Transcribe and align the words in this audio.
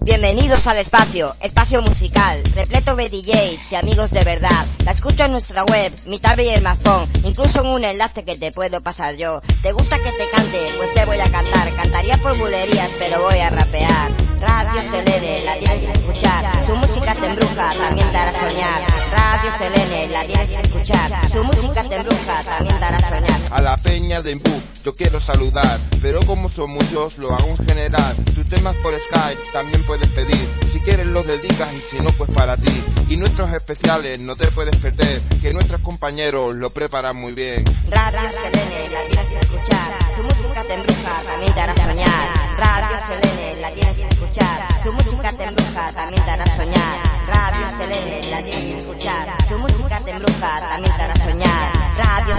Bienvenidos 0.00 0.66
al 0.66 0.78
espacio, 0.78 1.34
espacio 1.40 1.82
musical, 1.82 2.42
repleto 2.54 2.96
de 2.96 3.08
DJs 3.08 3.72
y 3.72 3.74
amigos 3.74 4.10
de 4.10 4.24
verdad. 4.24 4.66
La 4.84 4.92
escucho 4.92 5.24
en 5.24 5.32
nuestra 5.32 5.64
web, 5.64 5.92
mi 6.06 6.18
tablet 6.18 6.46
y 6.46 6.54
el 6.54 6.60
smartphone, 6.60 7.08
incluso 7.24 7.60
en 7.60 7.66
un 7.66 7.84
enlace 7.84 8.24
que 8.24 8.36
te 8.36 8.52
puedo 8.52 8.80
pasar 8.80 9.16
yo. 9.16 9.42
¿Te 9.62 9.72
gusta 9.72 9.98
que 9.98 10.10
te 10.12 10.28
cante? 10.30 10.58
Pues 10.76 10.94
te 10.94 11.04
voy 11.04 11.20
a 11.20 11.30
cantar. 11.30 11.74
Cantaría 11.74 12.16
por 12.18 12.38
bulerías, 12.38 12.88
pero 12.98 13.22
voy 13.22 13.38
a 13.38 13.50
rapear. 13.50 14.10
Radio 14.40 14.82
Selene, 14.90 15.44
la 15.44 15.54
tienes 15.56 15.78
que 15.78 15.92
escuchar. 15.92 16.66
Su 16.66 16.76
música 16.76 17.14
te 17.14 17.26
embruja, 17.26 17.74
también 17.74 18.10
te 18.10 18.16
hará 18.16 18.32
soñar. 18.32 18.82
Radio 19.10 19.52
Selene, 19.58 20.06
la 20.08 20.24
tienes 20.24 20.46
que 20.46 20.56
escuchar. 20.56 21.30
Su 21.30 21.44
música 21.44 21.82
te 21.84 21.96
embruja, 21.96 22.44
también 22.44 22.78
te 22.78 22.84
hará 22.84 23.08
soñar. 23.08 23.40
A 23.50 23.60
la 23.60 23.76
peña 23.76 24.22
de 24.22 24.32
Imbu, 24.32 24.60
yo 24.88 24.94
quiero 24.94 25.20
saludar, 25.20 25.78
pero 26.00 26.18
como 26.24 26.48
son 26.48 26.70
muchos, 26.70 27.18
lo 27.18 27.34
hago 27.34 27.48
en 27.48 27.58
general. 27.66 28.16
Tus 28.34 28.46
temas 28.46 28.74
por 28.76 28.94
Skype 28.94 29.42
también 29.52 29.84
puedes 29.84 30.08
pedir. 30.08 30.48
Si 30.72 30.80
quieres 30.80 31.06
los 31.06 31.26
dedicas 31.26 31.74
y 31.74 31.80
si 31.80 32.00
no, 32.00 32.08
pues 32.12 32.30
para 32.30 32.56
ti. 32.56 32.82
Y 33.10 33.18
nuestros 33.18 33.52
especiales 33.52 34.18
no 34.20 34.34
te 34.34 34.50
puedes 34.50 34.74
perder, 34.76 35.20
que 35.42 35.52
nuestros 35.52 35.82
compañeros 35.82 36.54
lo 36.54 36.70
preparan 36.70 37.16
muy 37.16 37.32
bien. 37.32 37.66
Radio 37.90 38.30
Selene, 38.30 38.88
la 38.88 39.02
tienes 39.10 39.26
que 39.26 39.40
escuchar. 39.40 39.98
Su 40.16 40.22
música 40.22 40.64
te 40.64 40.72
embruja, 40.72 41.22
también 41.26 41.52
te 41.52 41.60
hará 41.60 41.74
soñar. 41.74 42.28
Radio 42.56 42.96
Selene, 43.08 43.60
la 43.60 43.70
tienes 43.70 43.94
que 43.94 44.08
escuchar. 44.08 44.82
Su 44.82 44.92
música 44.92 45.32
te 45.32 45.44
embruja, 45.44 45.92
también 45.92 46.24
te 46.24 46.30
hará 46.30 46.56
soñar. 46.56 46.98
Radio 47.26 47.66
Selene, 47.76 48.30
la 48.30 48.40
tienes 48.40 48.64
que 48.64 48.78
escuchar. 48.78 49.48
Su 49.48 49.58
música 49.58 50.00
te 50.00 50.10
embruja, 50.12 50.60
también 50.60 50.96
te 50.96 51.02
hará 51.02 51.16
soñar. 51.24 51.78
Radio 51.98 52.34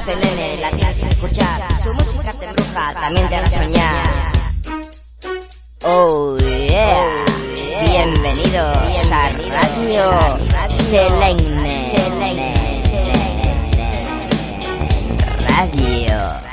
la 0.62 0.72
tienes 0.72 0.96
que 0.96 1.10
escuchar. 1.10 1.84
Su 1.84 1.94
música 1.94 2.34
también 2.40 3.30
te 3.30 3.36
hará 3.36 3.50
soñar. 3.50 4.32
Oh 5.84 6.38
yeah. 6.38 7.26
Bienvenidos 7.86 8.78
a 9.12 9.30
Radio 9.30 10.12
Selene. 10.90 11.90
Radio. 15.48 16.49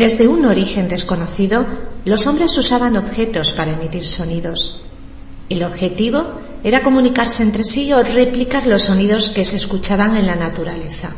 Desde 0.00 0.26
un 0.28 0.46
origen 0.46 0.88
desconocido, 0.88 1.66
los 2.06 2.26
hombres 2.26 2.56
usaban 2.56 2.96
objetos 2.96 3.52
para 3.52 3.72
emitir 3.72 4.02
sonidos. 4.02 4.82
El 5.50 5.62
objetivo 5.62 6.40
era 6.64 6.82
comunicarse 6.82 7.42
entre 7.42 7.64
sí 7.64 7.92
o 7.92 8.02
replicar 8.02 8.66
los 8.66 8.84
sonidos 8.84 9.28
que 9.28 9.44
se 9.44 9.58
escuchaban 9.58 10.16
en 10.16 10.26
la 10.26 10.36
naturaleza. 10.36 11.10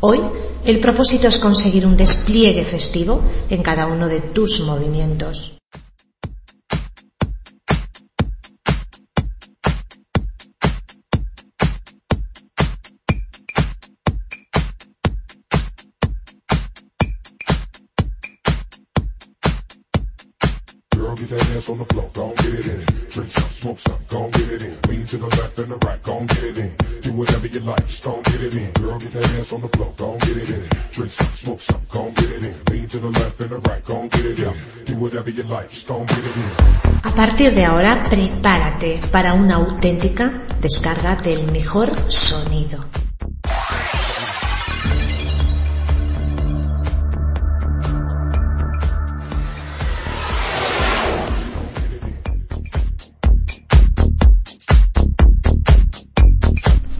Hoy, 0.00 0.18
el 0.64 0.80
propósito 0.80 1.28
es 1.28 1.38
conseguir 1.38 1.86
un 1.86 1.96
despliegue 1.96 2.64
festivo 2.64 3.22
en 3.48 3.62
cada 3.62 3.86
uno 3.86 4.08
de 4.08 4.18
tus 4.18 4.58
movimientos. 4.62 5.59
Ass 21.60 21.68
on 21.68 21.76
the 21.76 21.84
floor, 21.84 22.10
gon' 22.14 22.34
get 22.36 22.54
it 22.54 22.66
in. 22.66 22.80
Drink 23.10 23.30
some, 23.30 23.50
smoke 23.50 23.80
some, 23.80 23.98
gon' 24.08 24.30
get 24.30 24.48
it 24.48 24.62
in. 24.62 24.78
Lean 24.88 25.04
to 25.04 25.16
the 25.18 25.26
left 25.26 25.58
and 25.58 25.70
the 25.70 25.76
right, 25.76 26.02
gon' 26.02 26.26
get 26.26 26.42
it 26.42 26.58
in. 26.58 26.72
Do 27.02 27.12
whatever 27.12 27.46
you 27.48 27.60
like, 27.60 27.86
just 27.86 28.02
gon' 28.02 28.22
get 28.22 28.40
it 28.40 28.54
in. 28.54 28.72
Girl, 28.72 28.98
get 28.98 29.12
that 29.12 29.24
ass 29.38 29.52
on 29.52 29.60
the 29.60 29.68
floor, 29.68 29.92
gon' 29.98 30.18
get 30.20 30.36
it 30.38 30.48
in. 30.48 30.62
Drink 30.92 31.12
some, 31.12 31.26
smoke 31.26 31.60
some, 31.60 31.82
gon' 31.90 32.12
get 32.14 32.30
it 32.30 32.44
in. 32.44 32.54
Lean 32.70 32.88
to 32.88 32.98
the 32.98 33.10
left 33.10 33.40
and 33.40 33.50
the 33.50 33.58
right, 33.58 33.84
gon' 33.84 34.08
get 34.08 34.24
it 34.24 34.38
in. 34.38 34.54
Do 34.86 34.94
whatever 34.96 35.28
you 35.28 35.42
like, 35.42 35.68
just 35.68 35.86
gon' 35.86 36.06
get 36.06 36.24
it 36.24 36.36
in. 36.36 36.50
A 37.04 37.14
partir 37.14 37.54
de 37.54 37.64
ahora, 37.66 38.04
prepárate 38.08 39.00
para 39.12 39.34
una 39.34 39.56
auténtica 39.56 40.32
descarga 40.62 41.16
del 41.16 41.52
mejor 41.52 41.90
sonido. 42.10 42.86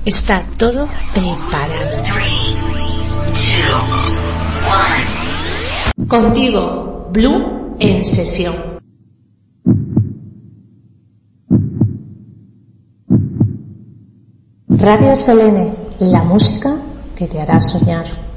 Está 0.04 0.42
todo 0.58 0.88
preparado. 1.12 2.02
Contigo, 6.08 7.08
Blue 7.12 7.76
en 7.78 8.02
sesión. 8.02 8.80
Radio 14.68 15.14
Selene, 15.14 15.74
la 15.98 16.24
música 16.24 16.80
que 17.14 17.26
te 17.26 17.38
hará 17.38 17.60
soñar. 17.60 18.29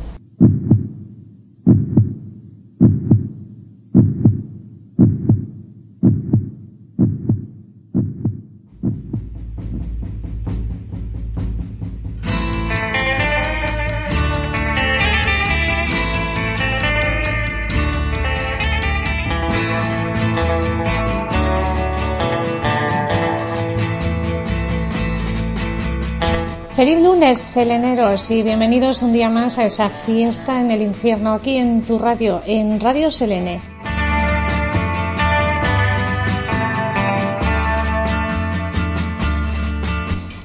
Feliz 26.83 27.01
lunes, 27.01 27.37
seleneros, 27.37 28.29
y 28.29 28.43
bienvenidos 28.43 29.03
un 29.03 29.13
día 29.13 29.29
más 29.29 29.57
a 29.57 29.63
esa 29.63 29.87
fiesta 29.87 30.59
en 30.59 30.69
el 30.69 30.81
infierno 30.81 31.31
aquí 31.31 31.55
en 31.55 31.83
tu 31.83 31.97
radio, 31.97 32.41
en 32.45 32.77
Radio 32.77 33.09
Selene. 33.09 33.61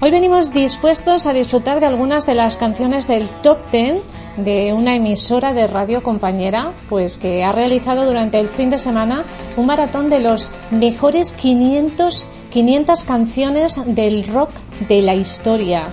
Hoy 0.01 0.13
venimos 0.13 0.53
dispuestos 0.53 1.27
a 1.27 1.33
disfrutar 1.33 1.81
de 1.81 1.87
algunas 1.87 2.25
de 2.25 2.37
las 2.37 2.57
canciones 2.57 3.09
del 3.09 3.29
top 3.43 3.59
10 3.73 4.03
de 4.37 4.73
una 4.73 4.95
emisora 4.95 5.53
de 5.53 5.67
radio 5.67 6.05
compañera, 6.05 6.73
pues 6.89 7.17
que 7.17 7.43
ha 7.43 7.51
realizado 7.51 8.07
durante 8.07 8.39
el 8.39 8.49
fin 8.49 8.71
de 8.71 8.79
semana 8.79 9.25
un 9.57 9.67
maratón 9.67 10.09
de 10.09 10.21
los 10.21 10.53
mejores 10.71 11.33
500, 11.33 12.29
500 12.53 13.03
canciones 13.03 13.81
del 13.93 14.29
rock 14.29 14.51
de 14.87 15.03
la 15.03 15.17
historia. 15.17 15.89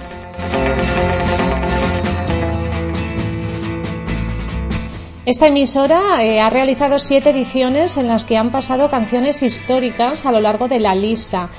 Esta 5.25 5.47
emisora 5.47 6.23
eh, 6.23 6.39
ha 6.39 6.51
realizado 6.51 6.99
siete 6.99 7.31
ediciones 7.31 7.97
en 7.97 8.07
las 8.07 8.25
que 8.25 8.37
han 8.37 8.51
pasado 8.51 8.89
canciones 8.89 9.41
históricas 9.41 10.23
a 10.27 10.31
lo 10.31 10.39
largo 10.39 10.67
de 10.67 10.79
la 10.79 10.93
lista. 10.93 11.49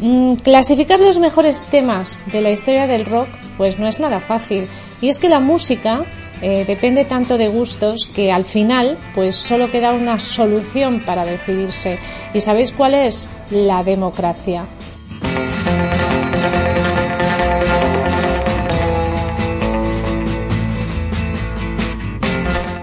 Mm, 0.00 0.34
clasificar 0.34 0.98
los 0.98 1.20
mejores 1.20 1.62
temas 1.70 2.20
de 2.32 2.40
la 2.40 2.50
historia 2.50 2.88
del 2.88 3.06
rock 3.06 3.28
pues 3.56 3.78
no 3.78 3.86
es 3.86 4.00
nada 4.00 4.18
fácil. 4.18 4.66
Y 5.00 5.10
es 5.10 5.20
que 5.20 5.28
la 5.28 5.38
música 5.38 6.04
eh, 6.42 6.64
depende 6.66 7.04
tanto 7.04 7.38
de 7.38 7.46
gustos 7.46 8.10
que 8.12 8.32
al 8.32 8.44
final 8.44 8.98
pues 9.14 9.36
solo 9.36 9.70
queda 9.70 9.92
una 9.92 10.18
solución 10.18 10.98
para 10.98 11.24
decidirse. 11.24 12.00
¿Y 12.34 12.40
sabéis 12.40 12.72
cuál 12.72 12.94
es? 12.94 13.30
La 13.48 13.84
democracia. 13.84 14.64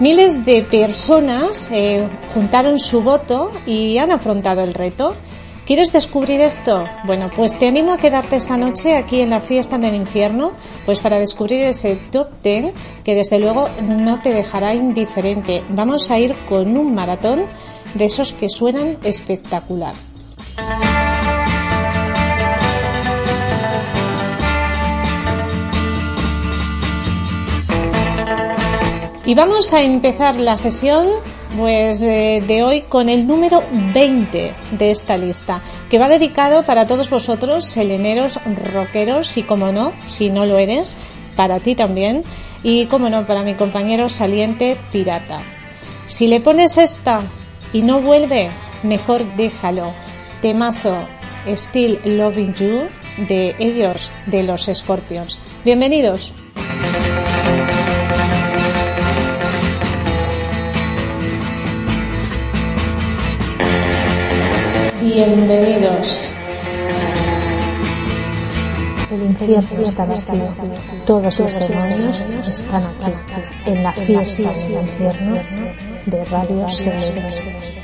Miles 0.02 0.44
de 0.44 0.64
personas 0.64 1.70
eh, 1.70 2.08
juntaron 2.34 2.80
su 2.80 3.04
voto 3.04 3.52
y 3.66 3.98
han 3.98 4.10
afrontado 4.10 4.60
el 4.62 4.74
reto. 4.74 5.14
¿Quieres 5.64 5.92
descubrir 5.92 6.40
esto? 6.40 6.82
Bueno, 7.04 7.30
pues 7.32 7.56
te 7.56 7.68
animo 7.68 7.92
a 7.92 7.98
quedarte 7.98 8.34
esta 8.34 8.56
noche 8.56 8.96
aquí 8.96 9.20
en 9.20 9.30
la 9.30 9.40
fiesta 9.40 9.78
del 9.78 9.94
infierno, 9.94 10.54
pues 10.84 10.98
para 10.98 11.20
descubrir 11.20 11.62
ese 11.62 11.94
top 12.10 12.26
ten 12.42 12.72
que 13.04 13.14
desde 13.14 13.38
luego 13.38 13.68
no 13.80 14.20
te 14.20 14.34
dejará 14.34 14.74
indiferente. 14.74 15.62
Vamos 15.68 16.10
a 16.10 16.18
ir 16.18 16.34
con 16.48 16.76
un 16.76 16.92
maratón 16.96 17.44
de 17.94 18.06
esos 18.06 18.32
que 18.32 18.48
suenan 18.48 18.98
espectacular. 19.04 19.94
Y 29.24 29.34
vamos 29.34 29.72
a 29.72 29.82
empezar 29.82 30.40
la 30.40 30.56
sesión 30.56 31.06
pues 31.56 32.02
eh, 32.02 32.42
de 32.44 32.64
hoy 32.64 32.82
con 32.82 33.08
el 33.08 33.26
número 33.26 33.62
20 33.94 34.54
de 34.72 34.90
esta 34.90 35.16
lista, 35.16 35.60
que 35.88 35.98
va 35.98 36.08
dedicado 36.08 36.64
para 36.64 36.86
todos 36.86 37.08
vosotros, 37.08 37.64
seleneros, 37.64 38.40
rockeros 38.72 39.36
y 39.36 39.44
como 39.44 39.70
no, 39.70 39.92
si 40.06 40.30
no 40.30 40.44
lo 40.44 40.58
eres, 40.58 40.96
para 41.36 41.60
ti 41.60 41.74
también, 41.76 42.22
y 42.64 42.86
como 42.86 43.10
no, 43.10 43.26
para 43.26 43.44
mi 43.44 43.54
compañero 43.54 44.08
saliente 44.08 44.76
pirata. 44.90 45.38
Si 46.06 46.26
le 46.26 46.40
pones 46.40 46.78
esta 46.78 47.20
y 47.72 47.82
no 47.82 48.00
vuelve, 48.00 48.50
mejor 48.82 49.24
déjalo. 49.36 49.94
Temazo, 50.40 50.96
Still 51.46 52.00
Loving 52.04 52.54
You, 52.54 52.88
de 53.28 53.54
ellos, 53.58 54.10
de 54.26 54.42
los 54.42 54.68
Scorpions. 54.72 55.38
Bienvenidos. 55.64 56.32
Bienvenidos. 65.14 66.26
El 69.10 69.22
infierno 69.24 69.82
está 69.82 70.06
vacío. 70.06 70.42
Todos 71.04 71.38
los 71.38 71.68
demonios 71.68 72.20
están 72.48 72.82
aquí, 72.82 73.66
en 73.66 73.82
la 73.82 73.92
fiesta 73.92 74.50
del 74.52 74.72
infierno 74.72 75.34
de 76.06 76.24
Radio 76.24 76.66
Celeste. 76.66 77.81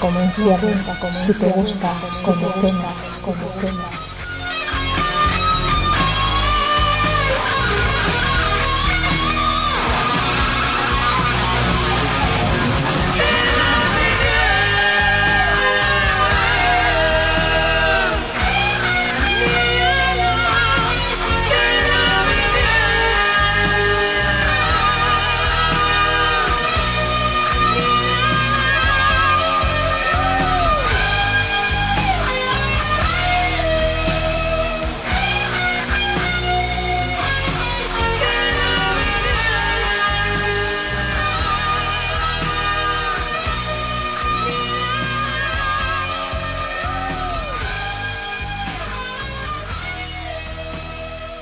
Como 0.00 0.20
infierno 0.22 1.12
si 1.12 1.32
te 1.34 1.48
gusta 1.50 1.92
como 2.24 2.52
quema, 2.60 2.92
como 3.22 3.60
quema. 3.60 3.93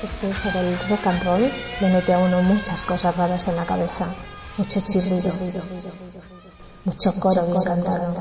Es 0.03 0.17
que 0.17 0.29
eso 0.29 0.51
del 0.51 0.77
rock 0.89 1.07
and 1.07 1.23
roll 1.23 1.51
le 1.79 1.89
mete 1.89 2.13
a 2.13 2.19
uno 2.19 2.41
muchas 2.41 2.83
cosas 2.83 3.15
raras 3.15 3.47
en 3.47 3.55
la 3.55 3.65
cabeza. 3.65 4.07
Mucho 4.57 4.81
chirrido, 4.81 5.29
mucho 6.83 7.13
coro 7.19 7.45
bien 7.47 7.61
cantado, 7.61 8.13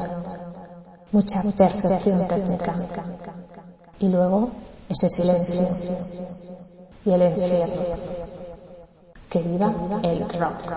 mucha 1.11 1.43
perfección 1.43 2.27
técnica. 2.27 2.75
Y 3.99 4.09
luego 4.09 4.51
ese 4.89 5.09
silencio. 5.11 5.69
y 7.05 7.12
el 7.12 7.23
encierro. 7.23 7.97
Que 9.29 9.43
viva 9.43 9.73
el 10.03 10.29
rock. 10.29 10.73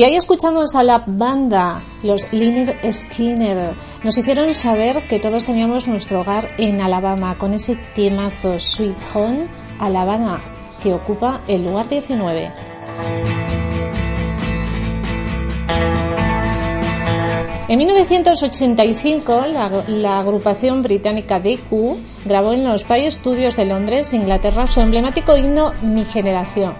Y 0.00 0.02
ahí 0.02 0.16
escuchamos 0.16 0.74
a 0.76 0.82
la 0.82 1.04
banda, 1.06 1.82
los 2.02 2.32
Liner 2.32 2.80
Skinner. 2.90 3.74
Nos 4.02 4.16
hicieron 4.16 4.54
saber 4.54 5.06
que 5.06 5.18
todos 5.18 5.44
teníamos 5.44 5.88
nuestro 5.88 6.22
hogar 6.22 6.54
en 6.56 6.80
Alabama 6.80 7.36
con 7.36 7.52
ese 7.52 7.76
temazo 7.94 8.58
Sweet 8.58 8.96
Home 9.12 9.46
Alabama 9.78 10.40
que 10.82 10.94
ocupa 10.94 11.42
el 11.46 11.66
lugar 11.66 11.86
19. 11.90 12.50
En 17.68 17.78
1985, 17.78 19.44
la, 19.86 20.18
agrupación 20.18 20.80
británica 20.80 21.42
The 21.42 21.58
Who 21.70 21.98
grabó 22.24 22.54
en 22.54 22.64
los 22.64 22.84
Pye 22.84 23.10
Studios 23.10 23.54
de 23.54 23.66
Londres, 23.66 24.14
Inglaterra, 24.14 24.66
su 24.66 24.80
emblemático 24.80 25.36
himno 25.36 25.74
Mi 25.82 26.06
Generación. 26.06 26.74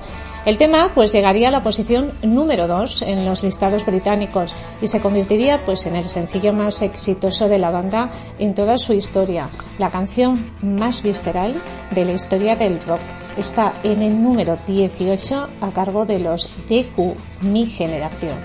El 0.46 0.57
tema 0.57 0.92
pues 0.94 1.12
llegaría 1.12 1.48
a 1.48 1.50
la 1.50 1.62
posición 1.62 2.12
número 2.22 2.66
2 2.66 3.03
en 3.03 3.26
los 3.26 3.42
listados 3.42 3.85
británicos 3.85 4.55
y 4.81 4.87
se 4.87 5.00
convertiría 5.03 5.64
pues 5.66 5.85
en 5.85 5.96
el 5.96 6.07
sencillo 6.07 6.55
más 6.55 6.81
exitoso 6.81 7.48
de 7.48 7.59
la 7.59 7.70
banda 7.70 8.11
en 8.38 8.55
toda 8.55 8.79
su 8.79 8.94
historia, 8.94 9.50
la 9.79 9.90
canción 9.90 10.53
más 10.62 11.03
visceral 11.03 11.61
de 11.90 12.05
la 12.07 12.12
historia 12.12 12.57
del 12.57 12.81
rock. 12.81 13.00
Está 13.37 13.74
en 13.83 14.00
el 14.00 14.22
número 14.22 14.59
18 14.66 15.48
a 15.61 15.72
cargo 15.72 16.07
de 16.07 16.20
los 16.20 16.50
The 16.68 16.88
Who, 16.96 17.16
Mi 17.42 17.66
Generación. 17.66 18.38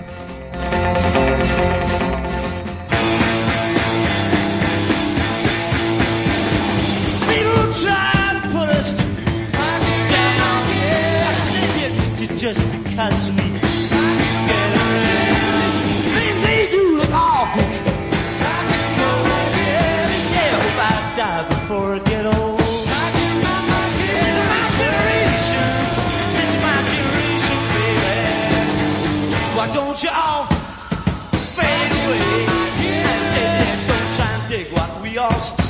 hold 29.96 30.02
you 30.02 30.10
off, 30.10 30.48
fade 31.54 31.64
away. 31.64 32.46
And 32.48 33.22
said, 33.32 33.88
don't 33.88 34.16
try 34.16 34.30
and 34.32 34.48
dig 34.50 34.72
what 34.72 35.02
we 35.02 35.18
are. 35.18 35.65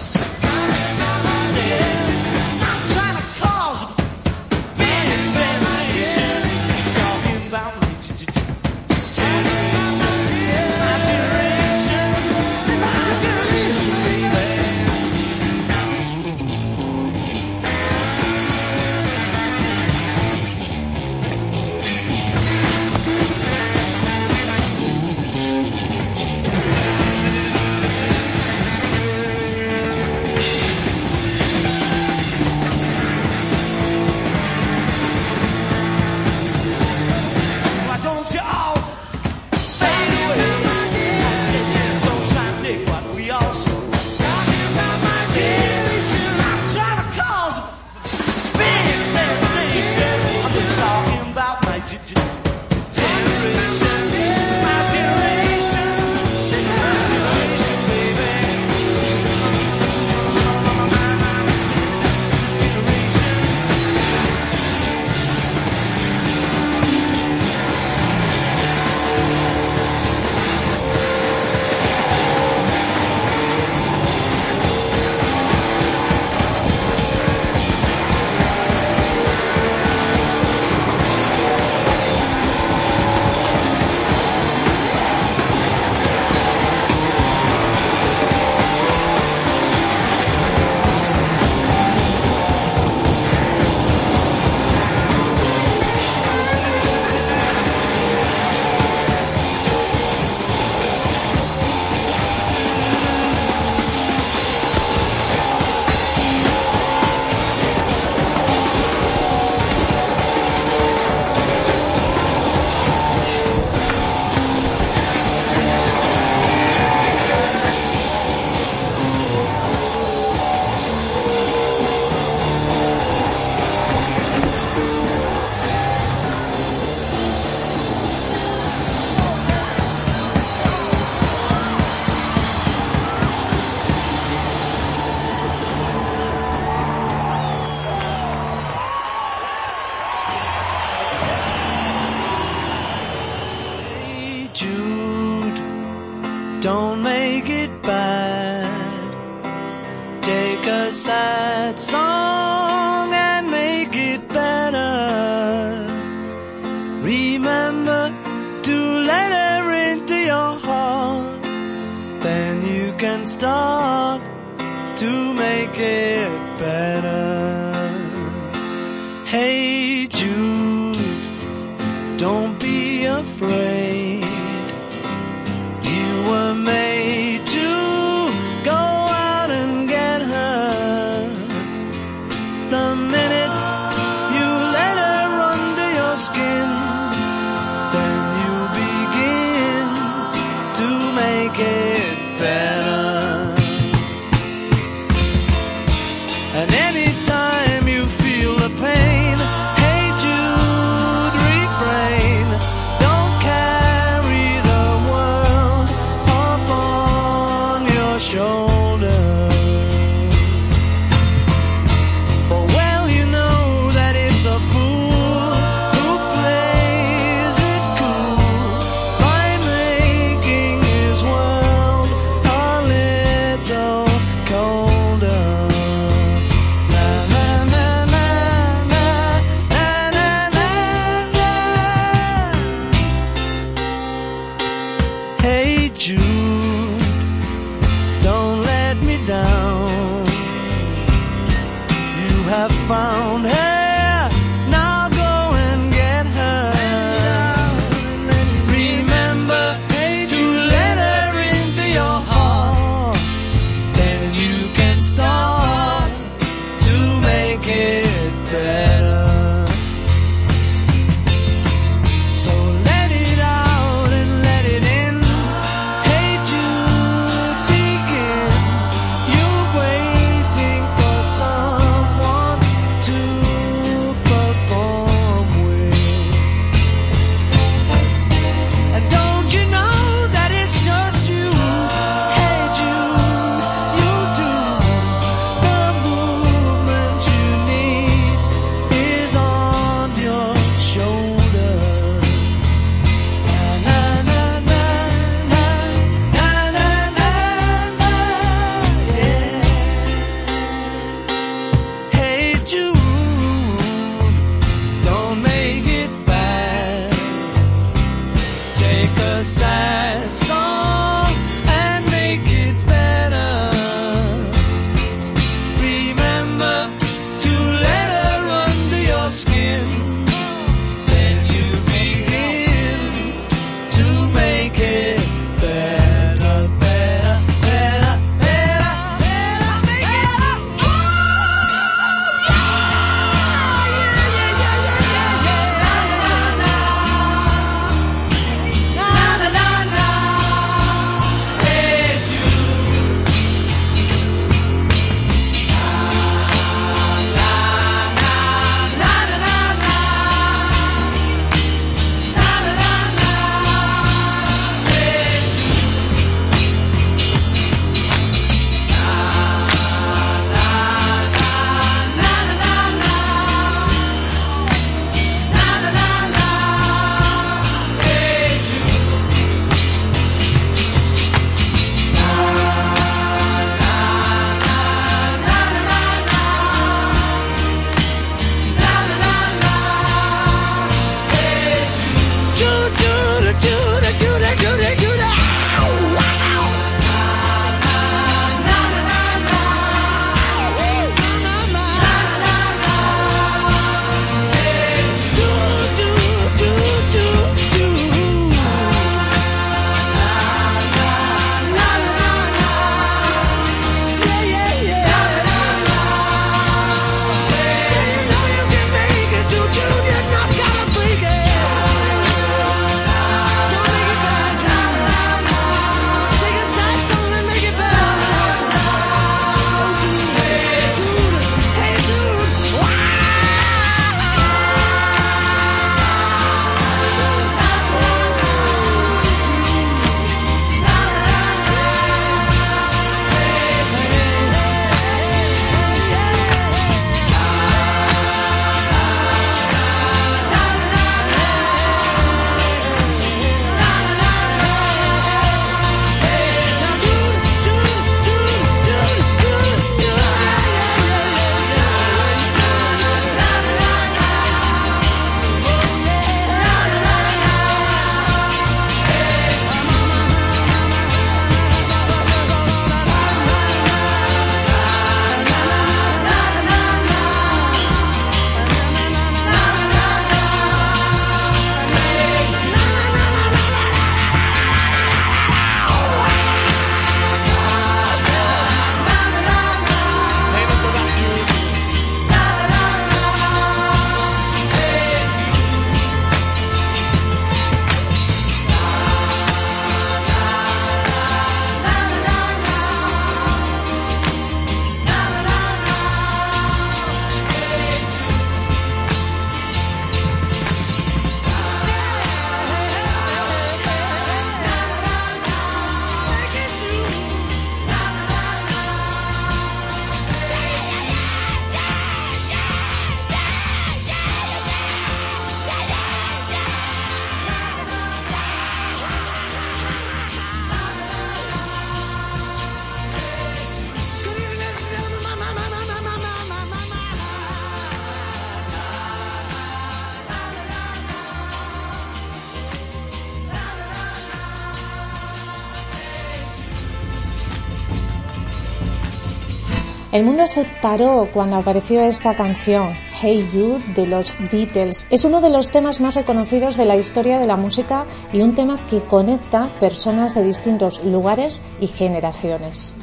Se 540.47 540.65
paró 540.81 541.29
cuando 541.33 541.57
apareció 541.57 542.01
esta 542.01 542.35
canción, 542.35 542.89
Hey 543.21 543.49
Jude, 543.53 543.83
de 543.95 544.07
los 544.07 544.33
Beatles. 544.51 545.07
Es 545.11 545.25
uno 545.25 545.41
de 545.41 545.51
los 545.51 545.71
temas 545.71 546.01
más 546.01 546.15
reconocidos 546.15 546.77
de 546.77 546.85
la 546.85 546.97
historia 546.97 547.39
de 547.39 547.47
la 547.47 547.57
música 547.57 548.07
y 548.33 548.43
un 548.43 548.55
tema 548.55 548.79
que 548.89 549.03
conecta 549.03 549.71
personas 549.81 550.35
de 550.35 550.45
distintos 550.45 551.05
lugares 551.05 551.63
y 551.81 551.87
generaciones. 551.87 552.95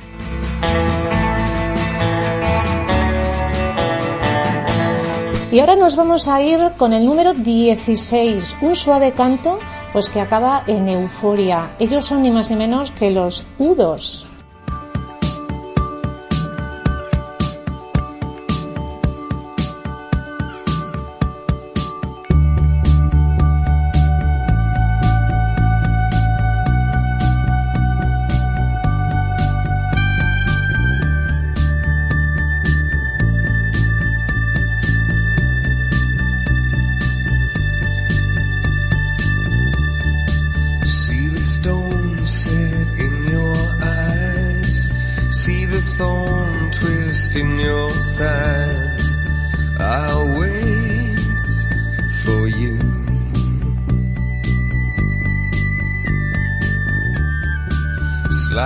Y 5.51 5.59
ahora 5.59 5.75
nos 5.75 5.95
vamos 5.95 6.27
a 6.27 6.41
ir 6.41 6.59
con 6.77 6.93
el 6.93 7.05
número 7.05 7.33
16, 7.33 8.57
un 8.61 8.75
suave 8.75 9.11
canto 9.11 9.59
pues 9.91 10.09
que 10.09 10.19
acaba 10.19 10.63
en 10.65 10.89
euforia. 10.89 11.75
Ellos 11.77 12.05
son 12.05 12.23
ni 12.23 12.31
más 12.31 12.49
ni 12.49 12.55
menos 12.55 12.89
que 12.89 13.11
los 13.11 13.45
Udos. 13.59 14.22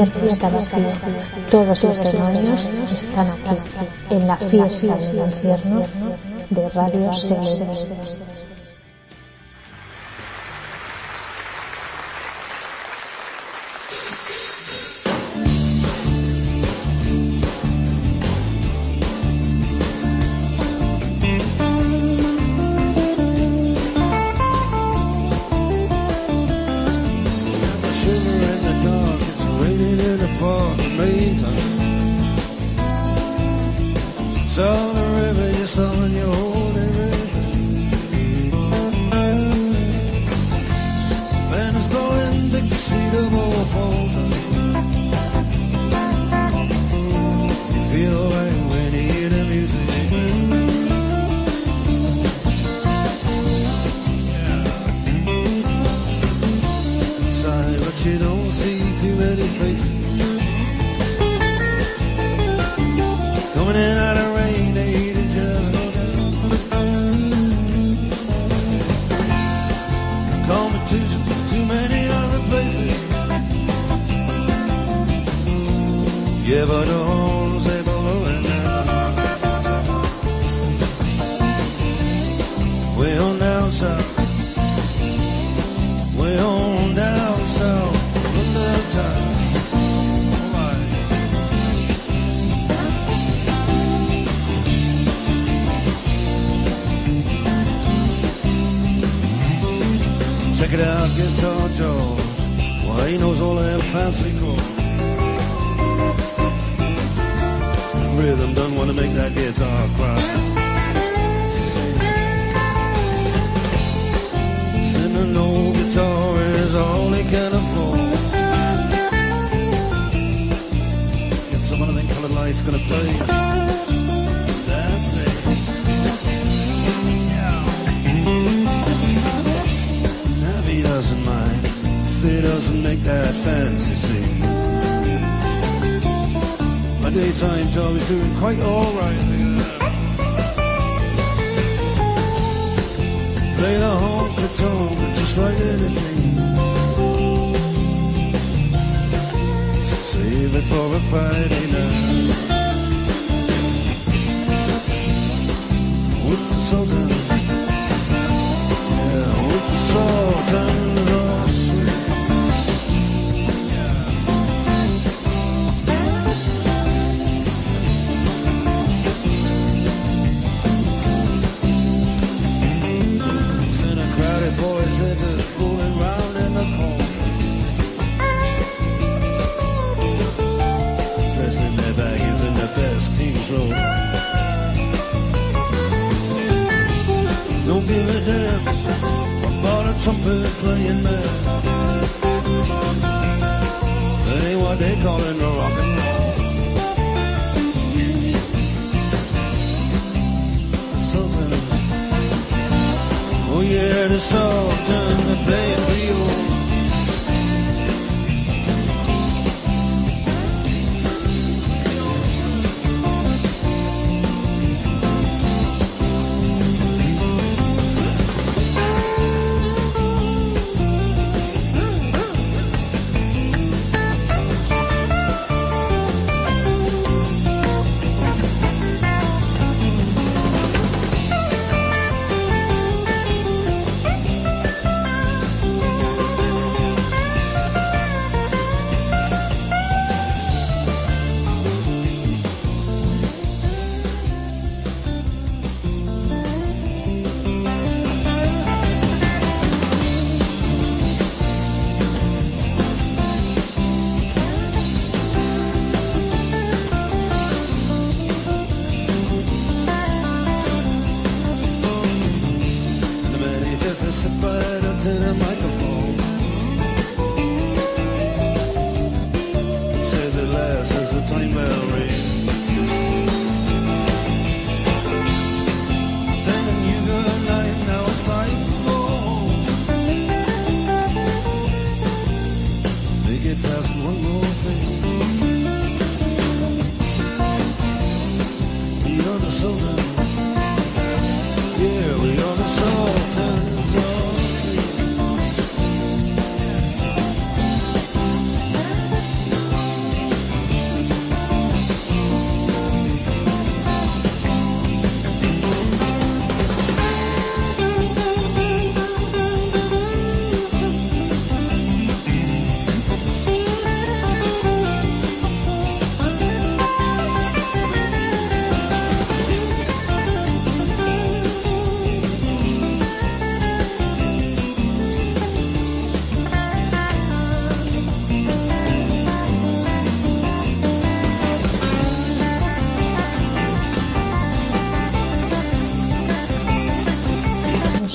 infierno 0.00 0.26
está 0.26 0.48
vacío. 0.48 0.88
Todos 1.50 1.84
los 1.84 2.12
demonios 2.12 2.64
están 2.92 3.26
aquí, 3.26 3.62
en 4.10 4.26
la 4.26 4.36
fiesta 4.36 4.96
del 4.96 5.18
infierno 5.18 5.82
de 6.50 6.68
Radio 6.70 7.12
Semenos. 7.12 7.92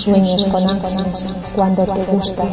Sueños 0.01 0.45
con 0.45 0.67
ángeles 0.67 1.25
cuando 1.53 1.83
te 1.93 2.03
gusta 2.05 2.49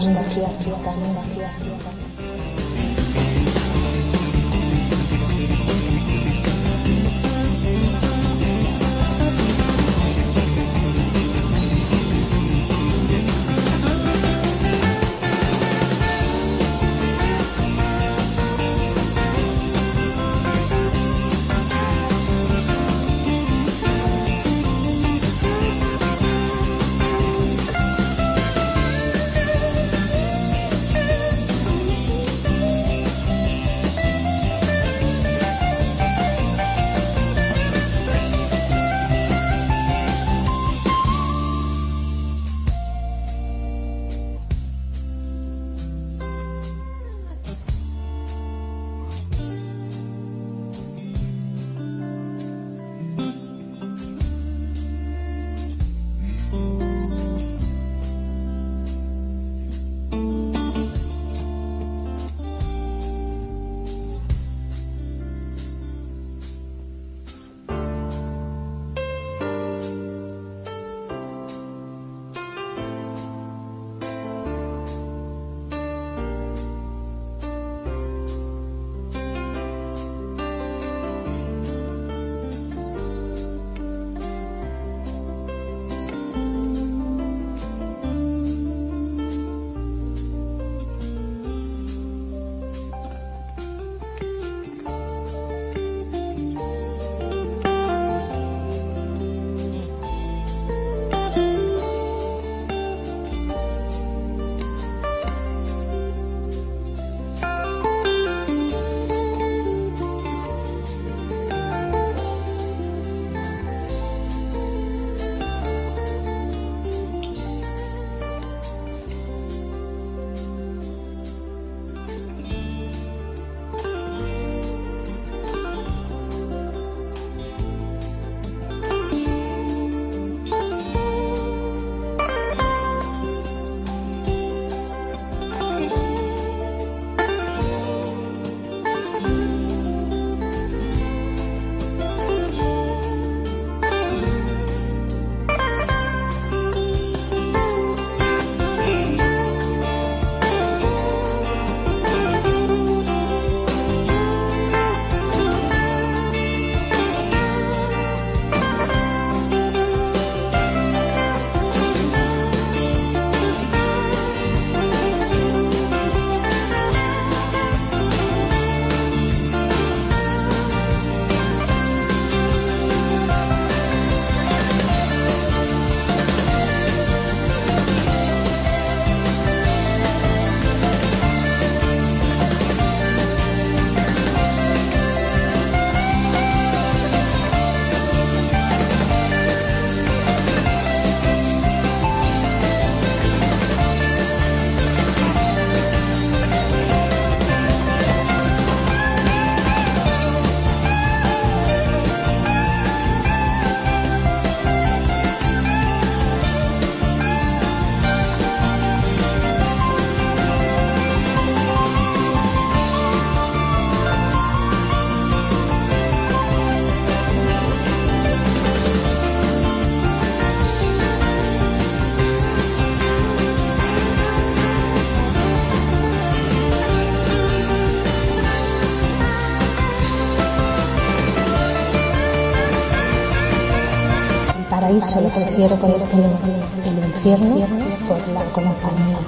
paraíso 234.99 235.21
lo 235.21 235.29
prefiero 235.29 235.77
por 235.77 235.91
el 235.91 237.05
infierno 237.05 237.67
por 238.09 238.29
la 238.29 238.45
compañía. 238.53 239.19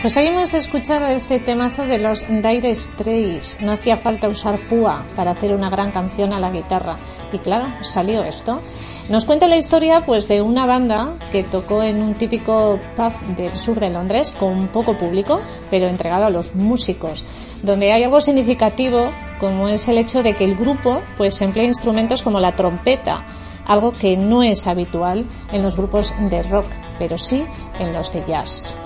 Pues 0.00 0.12
seguimos 0.12 0.52
escuchando 0.52 1.06
ese 1.06 1.40
temazo 1.40 1.86
de 1.86 1.96
los 1.96 2.28
Dire 2.28 2.74
Straits. 2.74 3.62
No 3.62 3.72
hacía 3.72 3.96
falta 3.96 4.28
usar 4.28 4.58
púa 4.68 5.06
para 5.16 5.30
hacer 5.30 5.54
una 5.54 5.70
gran 5.70 5.92
canción 5.92 6.34
a 6.34 6.40
la 6.40 6.50
guitarra. 6.50 6.96
Y 7.32 7.38
claro, 7.38 7.82
salió 7.82 8.22
esto. 8.22 8.60
Nos 9.08 9.24
cuenta 9.24 9.48
la 9.48 9.56
historia 9.56 10.04
pues 10.04 10.28
de 10.28 10.42
una 10.42 10.66
banda 10.66 11.18
que 11.32 11.42
tocó 11.42 11.82
en 11.82 12.02
un 12.02 12.14
típico 12.14 12.78
pub 12.94 13.34
del 13.34 13.56
sur 13.56 13.80
de 13.80 13.88
Londres 13.88 14.36
con 14.38 14.68
poco 14.68 14.94
público, 14.98 15.40
pero 15.70 15.88
entregado 15.88 16.26
a 16.26 16.30
los 16.30 16.54
músicos, 16.54 17.24
donde 17.62 17.90
hay 17.90 18.04
algo 18.04 18.20
significativo 18.20 19.10
como 19.38 19.68
es 19.68 19.88
el 19.88 19.98
hecho 19.98 20.22
de 20.22 20.34
que 20.34 20.44
el 20.44 20.56
grupo 20.56 21.00
pues 21.16 21.40
emplea 21.42 21.64
instrumentos 21.64 22.22
como 22.22 22.40
la 22.40 22.56
trompeta, 22.56 23.24
algo 23.66 23.92
que 23.92 24.16
no 24.16 24.42
es 24.42 24.66
habitual 24.66 25.26
en 25.52 25.62
los 25.62 25.76
grupos 25.76 26.14
de 26.30 26.42
rock, 26.42 26.66
pero 26.98 27.18
sí 27.18 27.44
en 27.78 27.92
los 27.92 28.12
de 28.12 28.24
jazz. 28.26 28.78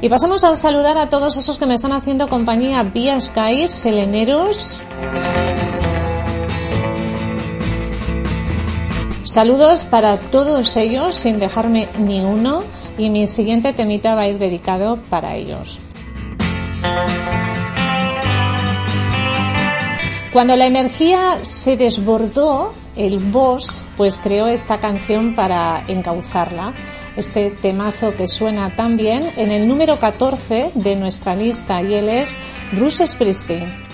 Y 0.00 0.08
pasamos 0.08 0.42
a 0.42 0.56
saludar 0.56 0.98
a 0.98 1.08
todos 1.08 1.36
esos 1.36 1.58
que 1.58 1.66
me 1.66 1.74
están 1.74 1.92
haciendo 1.92 2.28
compañía 2.28 2.82
vía 2.82 3.20
Sky, 3.20 3.68
seleneros. 3.68 4.82
Saludos 9.22 9.84
para 9.84 10.18
todos 10.18 10.76
ellos 10.76 11.14
sin 11.14 11.38
dejarme 11.38 11.88
ni 11.98 12.20
uno 12.20 12.64
y 12.98 13.10
mi 13.10 13.28
siguiente 13.28 13.72
temita 13.72 14.16
va 14.16 14.22
a 14.22 14.28
ir 14.28 14.38
dedicado 14.38 14.98
para 15.08 15.36
ellos. 15.36 15.78
Cuando 20.32 20.56
la 20.56 20.66
energía 20.66 21.40
se 21.44 21.76
desbordó, 21.76 22.72
el 22.96 23.18
boss 23.18 23.84
pues 23.98 24.16
creó 24.16 24.46
esta 24.46 24.78
canción 24.78 25.34
para 25.34 25.84
encauzarla 25.88 26.72
este 27.16 27.50
temazo 27.50 28.16
que 28.16 28.26
suena 28.26 28.74
tan 28.74 28.96
bien 28.96 29.30
en 29.36 29.50
el 29.50 29.68
número 29.68 29.98
14 29.98 30.72
de 30.74 30.96
nuestra 30.96 31.36
lista 31.36 31.82
y 31.82 31.92
él 31.94 32.08
es 32.08 32.40
Bruce 32.72 33.06
Springsteen. 33.06 33.91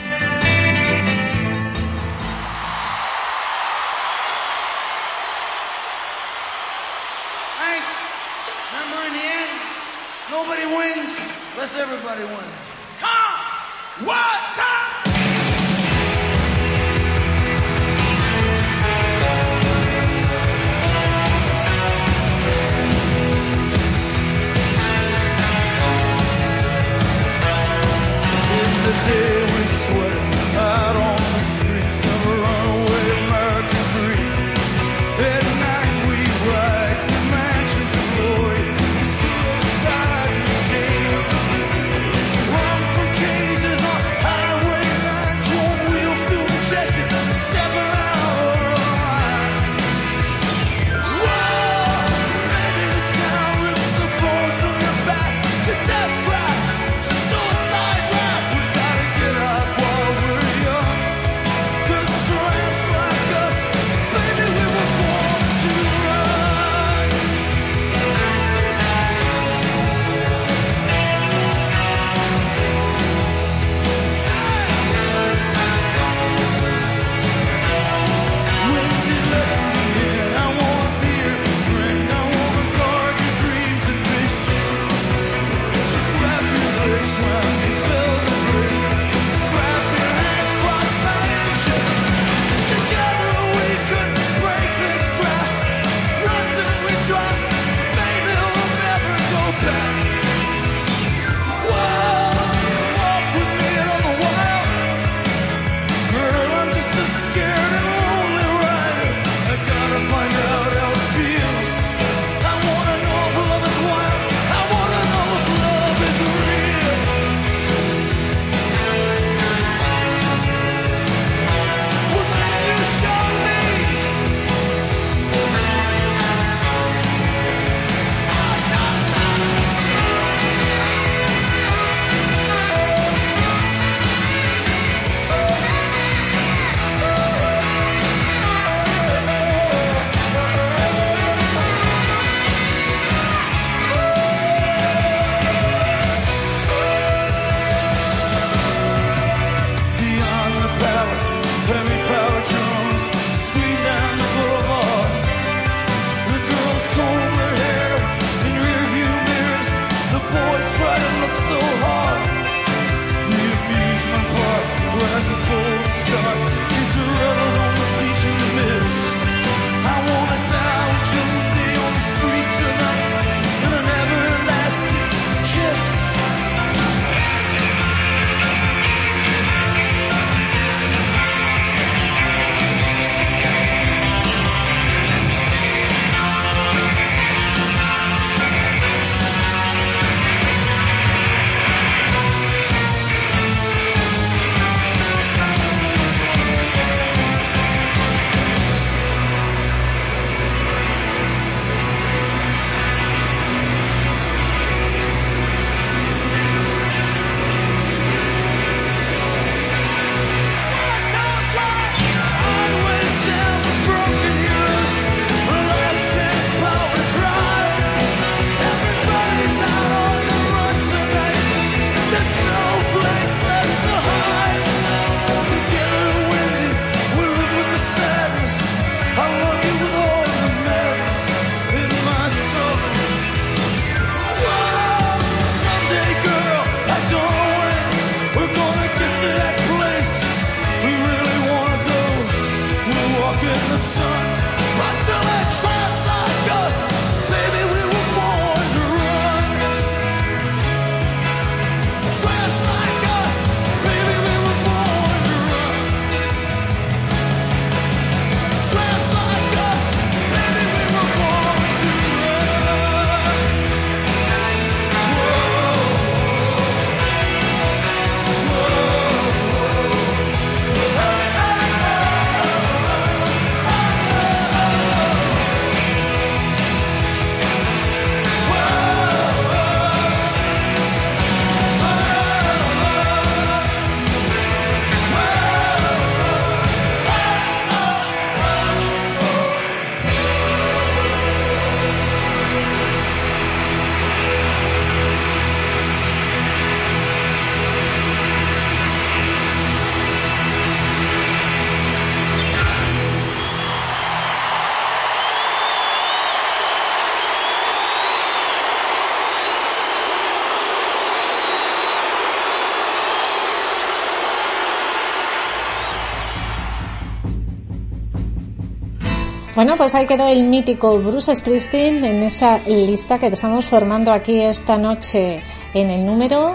Bueno, 319.69 319.83
pues 319.83 319.95
ahí 319.95 320.07
quedó 320.07 320.27
el 320.27 320.47
mítico 320.47 320.99
Bruce 320.99 321.35
Springsteen 321.35 322.03
en 322.03 322.23
esa 322.23 322.57
lista 322.61 323.19
que 323.19 323.27
estamos 323.27 323.67
formando 323.67 324.13
aquí 324.13 324.41
esta 324.41 324.79
noche 324.79 325.43
en 325.75 325.91
el 325.91 326.07
número 326.07 326.55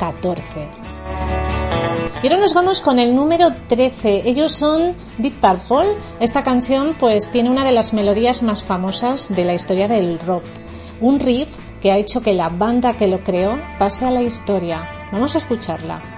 14. 0.00 0.66
Y 2.20 2.26
ahora 2.26 2.40
nos 2.40 2.52
vamos 2.52 2.80
con 2.80 2.98
el 2.98 3.14
número 3.14 3.46
13. 3.68 4.28
Ellos 4.28 4.50
son 4.50 4.96
Deep 5.18 5.34
Purple. 5.34 5.94
Esta 6.18 6.42
canción 6.42 6.96
pues 6.98 7.30
tiene 7.30 7.48
una 7.48 7.64
de 7.64 7.70
las 7.70 7.94
melodías 7.94 8.42
más 8.42 8.60
famosas 8.64 9.32
de 9.32 9.44
la 9.44 9.54
historia 9.54 9.86
del 9.86 10.18
rock. 10.18 10.42
Un 11.00 11.20
riff 11.20 11.54
que 11.80 11.92
ha 11.92 11.96
hecho 11.96 12.22
que 12.22 12.32
la 12.32 12.48
banda 12.48 12.94
que 12.94 13.06
lo 13.06 13.22
creó 13.22 13.56
pase 13.78 14.04
a 14.04 14.10
la 14.10 14.22
historia. 14.22 15.08
Vamos 15.12 15.36
a 15.36 15.38
escucharla. 15.38 16.11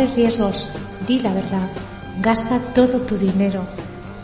Corre 0.00 0.14
riesgos, 0.14 0.70
di 1.06 1.20
la 1.20 1.34
verdad, 1.34 1.68
gasta 2.22 2.58
todo 2.72 3.02
tu 3.02 3.18
dinero, 3.18 3.66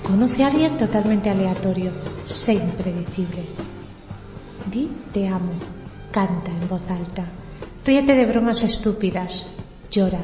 conoce 0.03 0.43
a 0.43 0.47
alguien 0.47 0.75
totalmente 0.79 1.29
aleatorio, 1.29 1.93
sé 2.25 2.55
impredecible. 2.55 3.43
Di 4.73 4.91
te 5.13 5.29
amo, 5.29 5.53
canta 6.11 6.51
en 6.51 6.67
voz 6.67 6.89
alta, 6.89 7.27
ríete 7.85 8.15
de 8.15 8.25
bromas 8.25 8.63
estúpidas, 8.63 9.49
llora, 9.91 10.21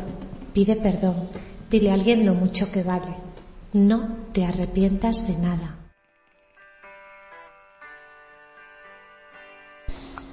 pide 0.54 0.74
perdón, 0.76 1.28
dile 1.70 1.90
a 1.90 1.94
alguien 1.94 2.24
lo 2.24 2.32
mucho 2.32 2.72
que 2.72 2.82
vale. 2.82 3.14
No 3.74 4.08
te 4.32 4.46
arrepientas 4.46 5.28
de 5.28 5.36
nada. 5.36 5.81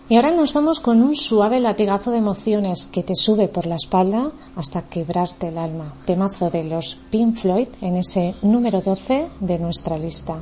Y 0.10 0.16
ahora 0.16 0.32
nos 0.32 0.54
vamos 0.54 0.80
con 0.80 1.04
un 1.04 1.16
suave 1.16 1.60
latigazo 1.60 2.10
de 2.10 2.18
emociones 2.18 2.86
que 2.86 3.04
te 3.04 3.14
sube 3.14 3.48
por 3.48 3.68
la 3.68 3.76
espalda 3.76 4.32
hasta 4.56 4.90
quebrarte 4.90 5.50
el 5.50 5.60
alma. 5.60 5.94
Temazo 6.06 6.50
de 6.50 6.64
los 6.64 6.98
Pink 7.12 7.36
Floyd 7.36 7.68
en 7.82 7.96
ese 7.96 8.34
número 8.42 8.82
12 8.82 9.28
de 9.40 9.60
nuestra 9.60 10.00
lista. 10.00 10.40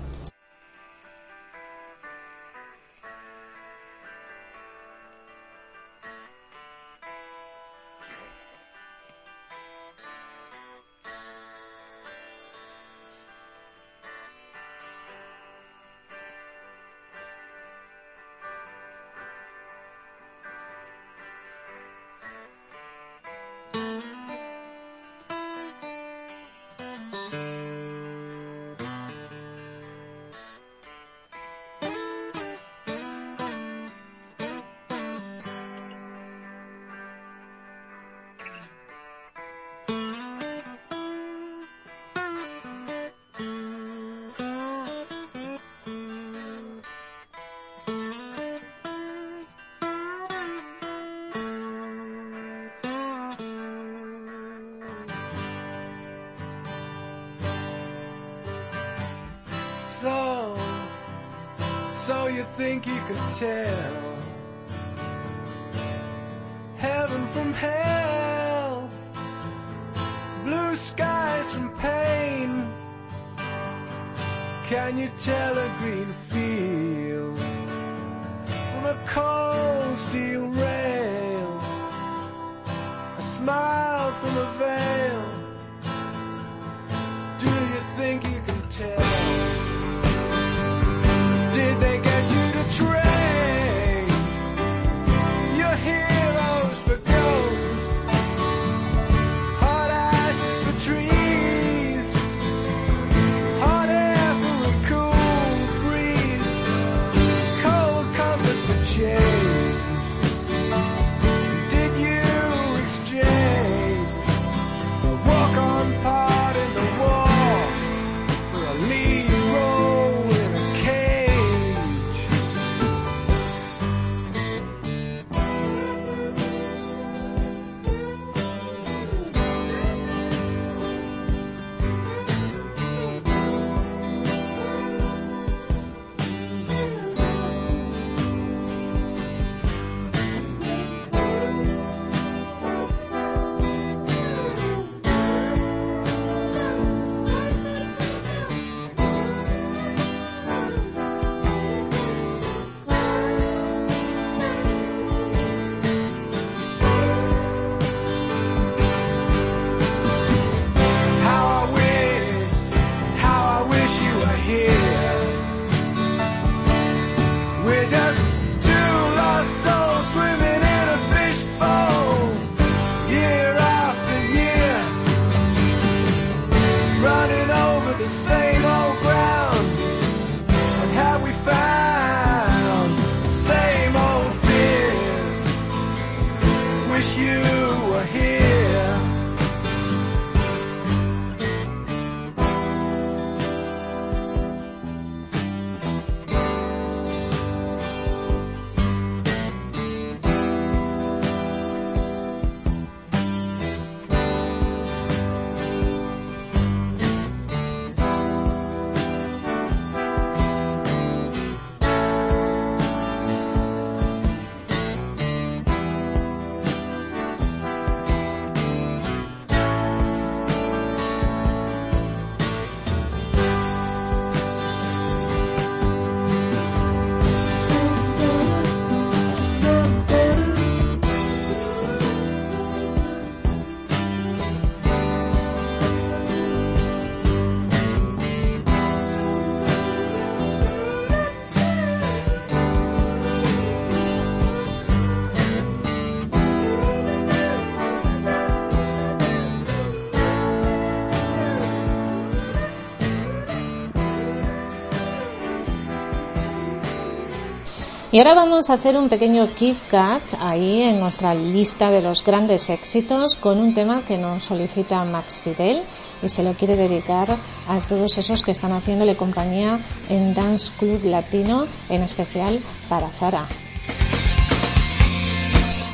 Y 258.17 258.19
ahora 258.19 258.33
vamos 258.33 258.71
a 258.71 258.73
hacer 258.73 258.97
un 258.97 259.09
pequeño 259.09 259.53
Kit 259.53 259.77
Kat 259.87 260.23
ahí 260.39 260.81
en 260.81 260.99
nuestra 260.99 261.35
lista 261.35 261.91
de 261.91 262.01
los 262.01 262.25
grandes 262.25 262.67
éxitos 262.71 263.35
con 263.35 263.59
un 263.59 263.75
tema 263.75 264.03
que 264.03 264.17
nos 264.17 264.45
solicita 264.45 265.05
Max 265.05 265.39
Fidel 265.43 265.83
y 266.23 266.27
se 266.27 266.41
lo 266.41 266.55
quiere 266.55 266.75
dedicar 266.75 267.37
a 267.67 267.79
todos 267.87 268.17
esos 268.17 268.41
que 268.41 268.49
están 268.49 268.71
haciéndole 268.71 269.15
compañía 269.15 269.79
en 270.09 270.33
Dance 270.33 270.71
Club 270.79 271.05
Latino, 271.05 271.67
en 271.89 272.01
especial 272.01 272.59
para 272.89 273.09
Zara. 273.09 273.45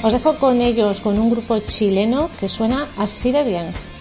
Os 0.02 0.14
dejo 0.14 0.38
con 0.38 0.62
ellos, 0.62 1.02
con 1.02 1.20
un 1.20 1.30
grupo 1.30 1.60
chileno 1.60 2.30
que 2.40 2.48
suena 2.48 2.88
así 2.98 3.34
de 3.34 3.44
bien. 3.44 3.93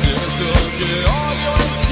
siento 0.00 0.48
que 0.78 1.04
hoy 1.04 1.91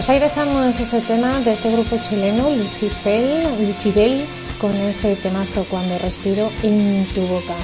Pues 0.00 0.08
ahí 0.08 0.18
dejamos 0.18 0.80
ese 0.80 1.02
tema 1.02 1.40
de 1.40 1.52
este 1.52 1.70
grupo 1.70 1.98
chileno, 2.00 2.48
Lucifel, 2.48 3.66
Lucibel, 3.66 4.24
con 4.58 4.74
ese 4.76 5.14
temazo 5.16 5.66
cuando 5.68 5.98
respiro 5.98 6.50
en 6.62 7.06
tu 7.14 7.20
boca. 7.26 7.54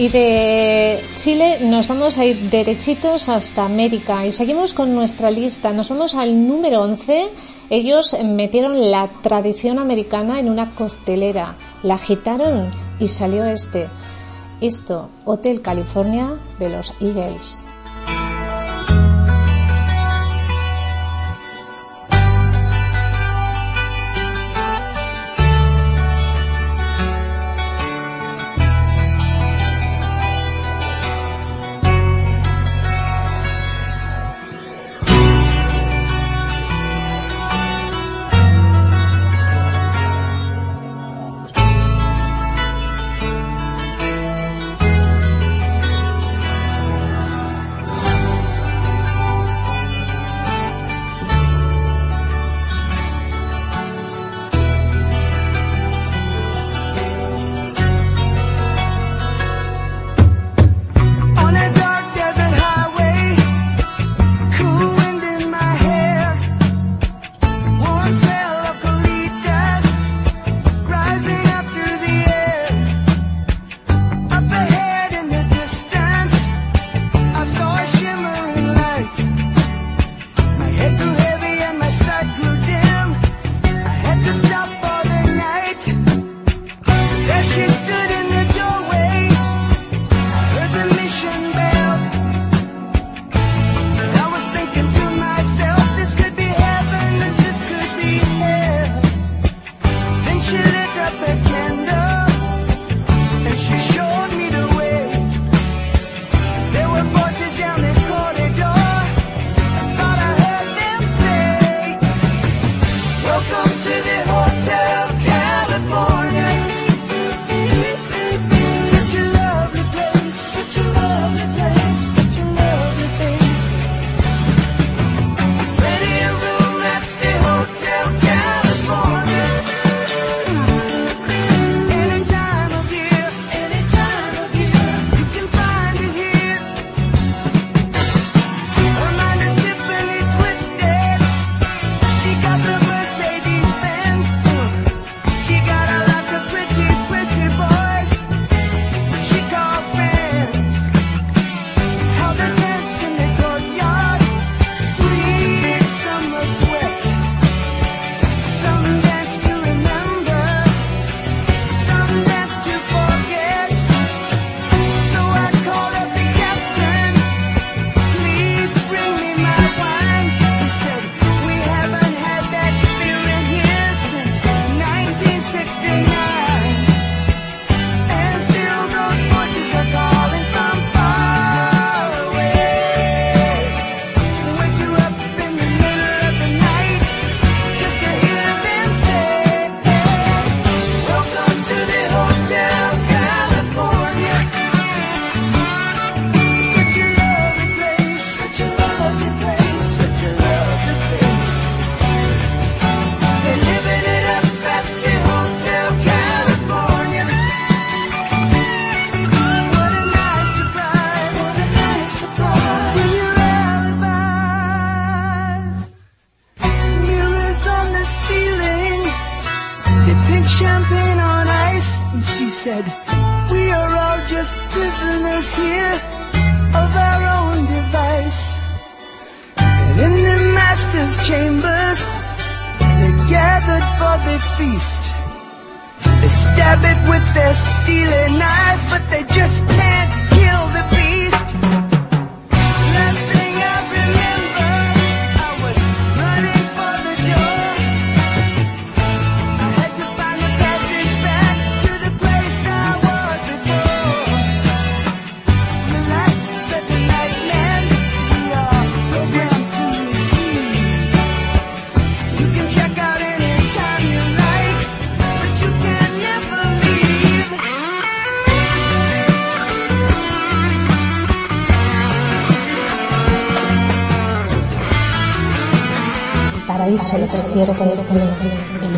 Y 0.00 0.08
de 0.08 0.98
Chile 1.14 1.58
nos 1.60 1.86
vamos 1.86 2.16
a 2.16 2.24
ir 2.24 2.48
derechitos 2.48 3.28
hasta 3.28 3.66
América 3.66 4.24
y 4.24 4.32
seguimos 4.32 4.72
con 4.72 4.94
nuestra 4.94 5.30
lista. 5.30 5.74
Nos 5.74 5.90
vamos 5.90 6.14
al 6.14 6.48
número 6.48 6.80
11. 6.80 7.30
Ellos 7.68 8.16
metieron 8.24 8.90
la 8.90 9.10
tradición 9.20 9.78
americana 9.78 10.40
en 10.40 10.48
una 10.48 10.74
costelera, 10.74 11.58
la 11.82 11.96
agitaron 11.96 12.70
y 12.98 13.08
salió 13.08 13.44
este. 13.44 13.90
Esto, 14.62 15.10
Hotel 15.26 15.60
California 15.60 16.30
de 16.58 16.70
los 16.70 16.94
Eagles. 16.98 17.66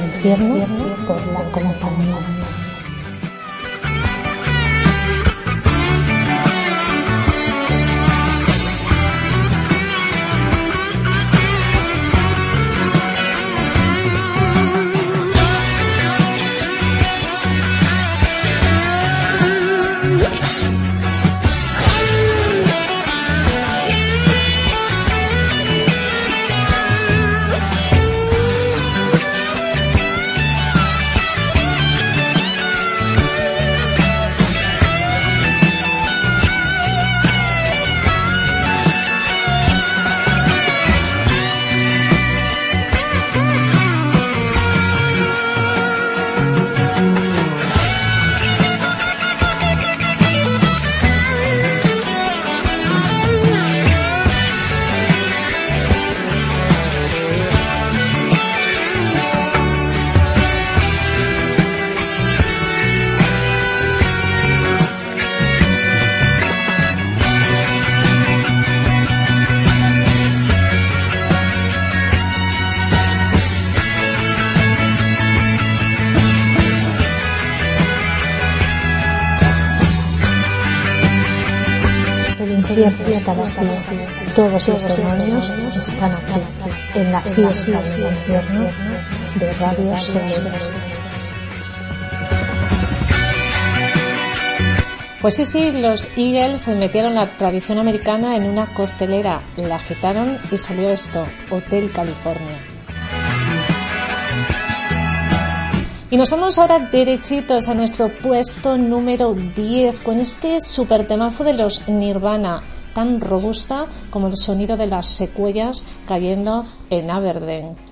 Infierno 0.04 0.66
infierno 83.12 83.42
está 83.42 83.62
vacío. 83.62 83.94
Todos 84.34 84.68
los 84.68 84.96
demonios 84.96 85.50
están 85.76 86.12
aquí, 86.12 86.98
en 86.98 87.12
la 87.12 87.20
fiesta 87.20 87.80
del 87.80 88.10
infierno 88.10 88.68
de 89.38 89.52
Radio 89.54 89.98
Sexo. 89.98 90.48
Pues 95.20 95.36
sí, 95.36 95.46
sí, 95.46 95.70
los 95.70 96.08
Eagles 96.16 96.62
se 96.62 96.74
metieron 96.74 97.14
la 97.14 97.26
tradición 97.36 97.78
americana 97.78 98.36
en 98.36 98.44
una 98.44 98.74
costelera, 98.74 99.40
la 99.56 99.76
agitaron 99.76 100.36
y 100.50 100.56
salió 100.56 100.90
esto, 100.90 101.24
Hotel 101.48 101.92
California. 101.92 102.58
Y 106.12 106.16
nos 106.18 106.28
vamos 106.28 106.58
ahora 106.58 106.78
derechitos 106.78 107.68
a 107.68 107.74
nuestro 107.74 108.08
puesto 108.08 108.76
número 108.76 109.32
10 109.32 110.00
con 110.00 110.18
este 110.18 110.60
super 110.60 111.06
temazo 111.06 111.42
de 111.42 111.54
los 111.54 111.88
Nirvana, 111.88 112.62
tan 112.94 113.20
robusta 113.20 113.86
como 114.10 114.28
el 114.28 114.36
sonido 114.36 114.76
de 114.76 114.86
las 114.86 115.06
secuellas 115.06 115.84
cayendo 116.06 116.66
en 116.90 117.10
Aberdeen. 117.10 117.91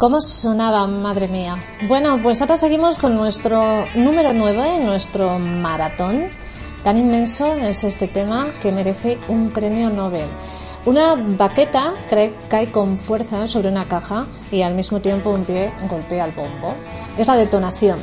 ¿Cómo 0.00 0.22
sonaba, 0.22 0.86
madre 0.86 1.28
mía? 1.28 1.58
Bueno, 1.86 2.18
pues 2.22 2.40
ahora 2.40 2.56
seguimos 2.56 2.96
con 2.96 3.16
nuestro 3.16 3.84
número 3.94 4.32
9, 4.32 4.82
nuestro 4.82 5.38
maratón. 5.38 6.24
Tan 6.82 6.96
inmenso 6.96 7.52
es 7.56 7.84
este 7.84 8.08
tema 8.08 8.50
que 8.62 8.72
merece 8.72 9.18
un 9.28 9.50
premio 9.50 9.90
Nobel. 9.90 10.30
Una 10.86 11.16
baqueta 11.16 11.92
cae 12.48 12.72
con 12.72 12.98
fuerza 12.98 13.46
sobre 13.46 13.68
una 13.68 13.84
caja 13.84 14.24
y 14.50 14.62
al 14.62 14.74
mismo 14.74 15.02
tiempo 15.02 15.32
un 15.32 15.44
pie 15.44 15.70
golpea 15.86 16.24
el 16.24 16.32
bombo. 16.32 16.74
Es 17.18 17.26
la 17.26 17.36
detonación. 17.36 17.98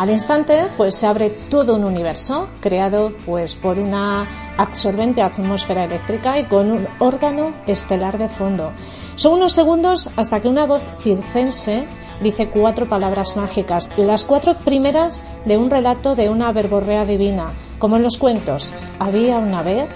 Al 0.00 0.08
instante, 0.08 0.68
pues 0.78 0.94
se 0.94 1.06
abre 1.06 1.28
todo 1.28 1.76
un 1.76 1.84
universo 1.84 2.48
creado 2.62 3.12
pues 3.26 3.54
por 3.54 3.78
una 3.78 4.26
absorbente 4.56 5.20
atmósfera 5.20 5.84
eléctrica 5.84 6.38
y 6.38 6.44
con 6.46 6.70
un 6.70 6.88
órgano 7.00 7.52
estelar 7.66 8.16
de 8.16 8.30
fondo. 8.30 8.72
Son 9.16 9.34
unos 9.34 9.52
segundos 9.52 10.08
hasta 10.16 10.40
que 10.40 10.48
una 10.48 10.64
voz 10.64 10.80
circense 11.00 11.84
dice 12.22 12.48
cuatro 12.48 12.88
palabras 12.88 13.36
mágicas, 13.36 13.90
las 13.98 14.24
cuatro 14.24 14.54
primeras 14.64 15.26
de 15.44 15.58
un 15.58 15.68
relato 15.68 16.16
de 16.16 16.30
una 16.30 16.50
verborrea 16.50 17.04
divina, 17.04 17.52
como 17.78 17.96
en 17.96 18.02
los 18.02 18.16
cuentos. 18.16 18.72
Había 18.98 19.36
una 19.36 19.62
vez. 19.62 19.90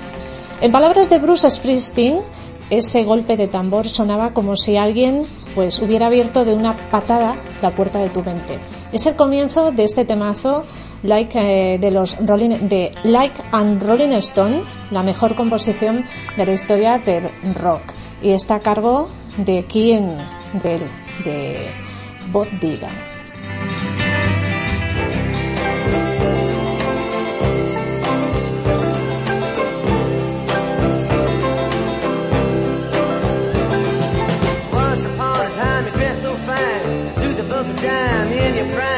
En 0.60 0.70
palabras 0.70 1.08
de 1.08 1.16
Bruce 1.16 1.48
Springsteen, 1.48 2.20
ese 2.68 3.04
golpe 3.04 3.38
de 3.38 3.48
tambor 3.48 3.88
sonaba 3.88 4.34
como 4.34 4.54
si 4.54 4.76
alguien 4.76 5.24
pues 5.54 5.80
hubiera 5.80 6.06
abierto 6.06 6.44
de 6.44 6.54
una 6.54 6.76
patada 6.90 7.36
la 7.62 7.70
puerta 7.70 7.98
de 7.98 8.10
tu 8.10 8.22
mente. 8.22 8.58
Es 8.92 9.06
el 9.06 9.16
comienzo 9.16 9.70
de 9.70 9.84
este 9.84 10.04
temazo 10.04 10.64
eh, 11.04 11.78
de 11.80 11.90
los 11.90 12.16
Rolling 12.26 12.68
de 12.68 12.92
Like 13.04 13.42
and 13.52 13.82
Rolling 13.82 14.12
Stone, 14.14 14.62
la 14.90 15.02
mejor 15.02 15.34
composición 15.34 16.04
de 16.36 16.46
la 16.46 16.52
historia 16.52 16.98
del 16.98 17.28
rock 17.60 17.82
y 18.22 18.30
está 18.30 18.56
a 18.56 18.60
cargo 18.60 19.08
de 19.36 19.64
quién 19.68 20.16
de, 20.62 20.80
de 21.24 21.66
Bob 22.32 22.48
Dylan. 22.60 23.13
Right. 38.72 38.93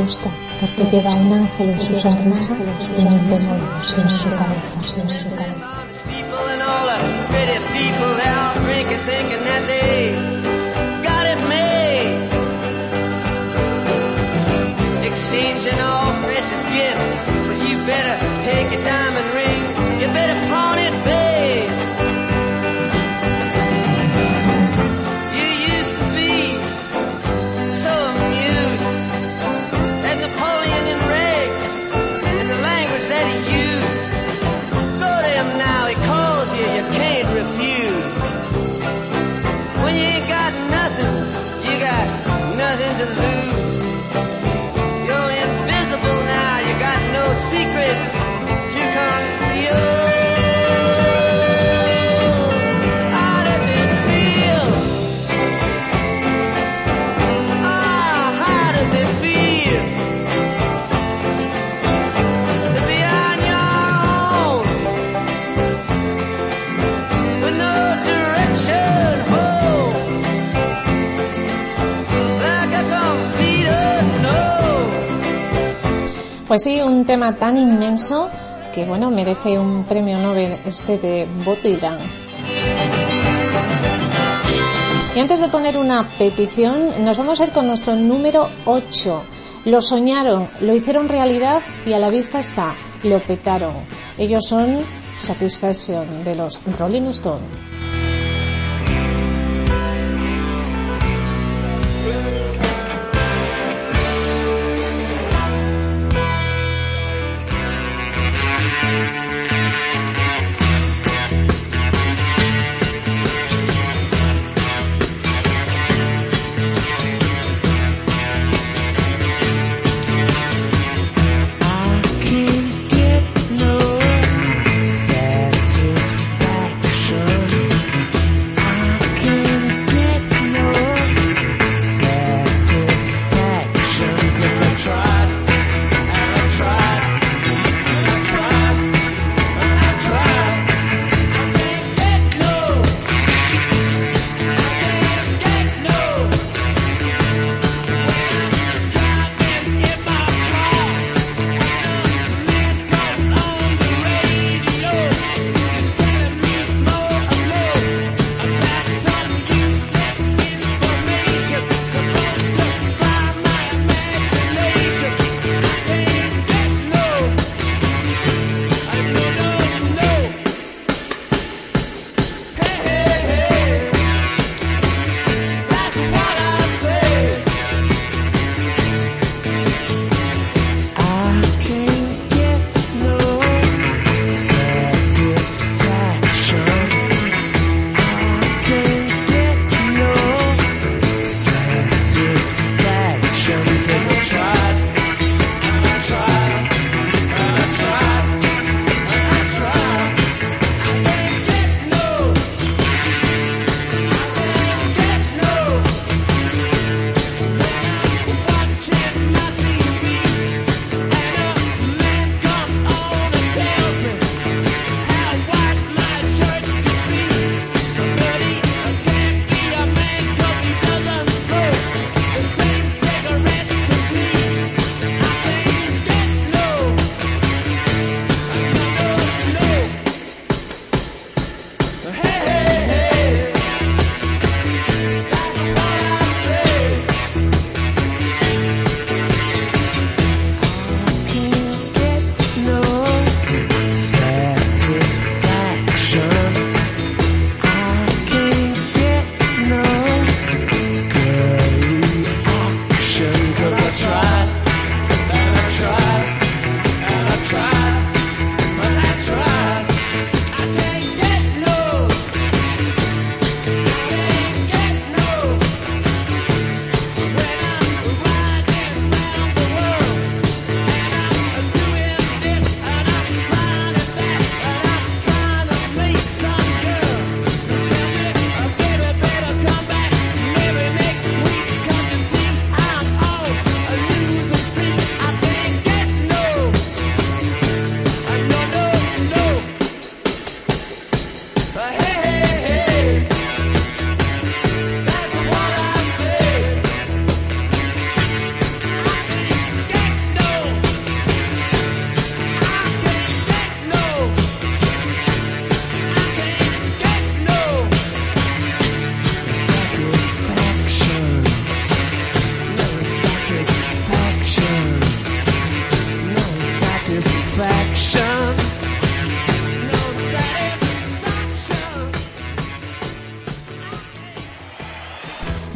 Gusta 0.00 0.30
porque 0.60 0.84
lleva 0.90 1.14
un 1.14 1.32
ángel 1.32 1.70
en 1.70 1.80
su 1.80 1.94
sonrisa 1.94 2.56
y 2.96 3.02
mil 3.02 3.28
demonios 3.28 3.98
en 3.98 4.08
su 4.08 4.28
cabeza. 4.30 5.27
Pues 76.48 76.62
sí, 76.62 76.80
un 76.80 77.04
tema 77.04 77.36
tan 77.36 77.58
inmenso 77.58 78.30
que 78.74 78.86
bueno, 78.86 79.10
merece 79.10 79.58
un 79.58 79.84
premio 79.84 80.16
Nobel 80.16 80.56
este 80.64 80.96
de 80.96 81.28
Dylan. 81.62 81.98
Y 85.14 85.20
antes 85.20 85.40
de 85.40 85.48
poner 85.48 85.76
una 85.76 86.08
petición, 86.16 87.04
nos 87.04 87.18
vamos 87.18 87.38
a 87.40 87.44
ir 87.44 87.52
con 87.52 87.66
nuestro 87.66 87.96
número 87.96 88.48
8. 88.64 89.22
Lo 89.66 89.82
soñaron, 89.82 90.48
lo 90.60 90.74
hicieron 90.74 91.10
realidad 91.10 91.60
y 91.84 91.92
a 91.92 91.98
la 91.98 92.08
vista 92.08 92.38
está, 92.38 92.74
lo 93.02 93.22
petaron. 93.22 93.84
Ellos 94.16 94.46
son 94.48 94.78
Satisfaction 95.18 96.24
de 96.24 96.34
los 96.34 96.60
Rolling 96.78 97.08
Stones. 97.08 97.67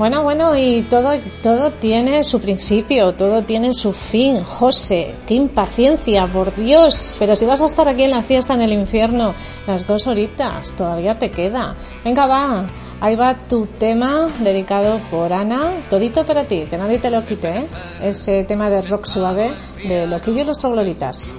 Bueno, 0.02 0.24
bueno, 0.24 0.56
y 0.56 0.82
todo, 0.82 1.12
todo 1.44 1.70
tiene 1.74 2.24
su 2.24 2.40
principio, 2.40 3.14
todo 3.14 3.44
tiene 3.44 3.72
su 3.72 3.92
fin. 3.92 4.42
José, 4.42 5.14
qué 5.28 5.34
impaciencia, 5.34 6.26
por 6.26 6.56
Dios. 6.56 7.14
Pero 7.20 7.36
si 7.36 7.46
vas 7.46 7.62
a 7.62 7.66
estar 7.66 7.86
aquí 7.86 8.02
en 8.02 8.10
la 8.10 8.22
fiesta 8.22 8.54
en 8.54 8.62
el 8.62 8.72
infierno 8.72 9.32
las 9.64 9.86
dos 9.86 10.08
horitas, 10.08 10.74
todavía 10.76 11.16
te 11.20 11.30
queda. 11.30 11.76
Venga, 12.04 12.26
va. 12.26 12.66
Ahí 13.00 13.14
va 13.14 13.46
tu 13.46 13.66
tema 13.66 14.26
dedicado 14.40 14.98
por 15.08 15.32
Ana. 15.32 15.70
Todito 15.88 16.26
para 16.26 16.46
ti, 16.46 16.66
que 16.68 16.76
nadie 16.76 16.98
te 16.98 17.08
lo 17.08 17.24
quite, 17.24 17.58
¿eh? 17.58 17.66
Ese 18.02 18.42
tema 18.42 18.68
de 18.70 18.82
rock 18.82 19.04
suave 19.04 19.52
de 19.86 20.08
Loquillo 20.08 20.42
y 20.42 20.44
los 20.46 20.58
trogloditas. 20.58 21.30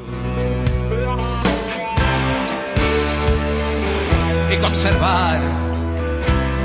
y 4.50 4.58
conservar 4.58 5.42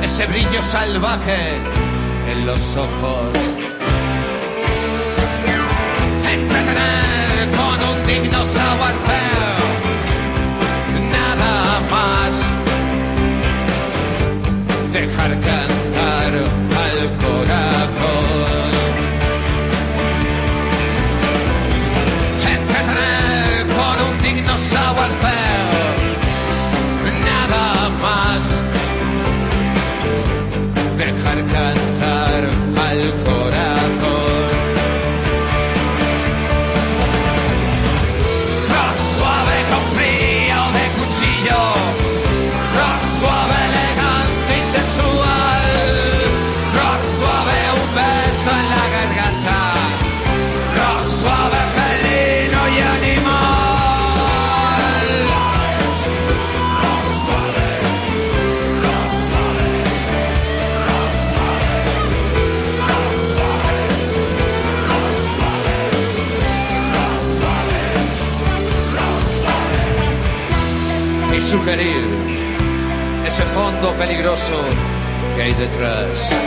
ese 0.03 0.27
brillo 0.27 0.63
salvaje 0.63 1.78
los 2.45 2.77
ojos. 2.77 3.33
Entretener 6.35 7.49
con 7.57 7.79
un 7.91 8.07
digno 8.07 8.45
savoir-faire, 8.45 9.63
nada 11.13 11.81
más. 11.91 12.33
Dejar 14.93 15.41
cantar 15.41 15.68
que 75.59 75.65
hay 75.65 76.38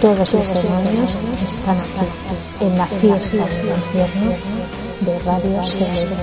Todos 0.00 0.34
los 0.34 0.62
demonios 0.62 1.16
están 1.44 1.78
aquí, 1.78 2.64
en 2.64 2.76
la 2.76 2.86
fiesta 2.88 3.36
del 3.36 3.68
infierno 3.68 4.32
de 5.00 5.18
Radio 5.20 5.62
Sexo. 5.62 6.16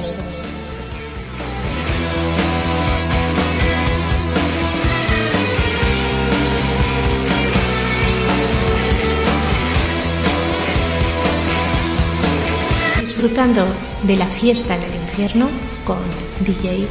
Disfrutando 13.00 13.66
de 14.04 14.18
la 14.18 14.28
fiesta 14.28 14.76
en 14.76 14.84
el 14.84 14.96
infierno 14.96 15.50
con 15.86 16.00
DJ 16.42 16.86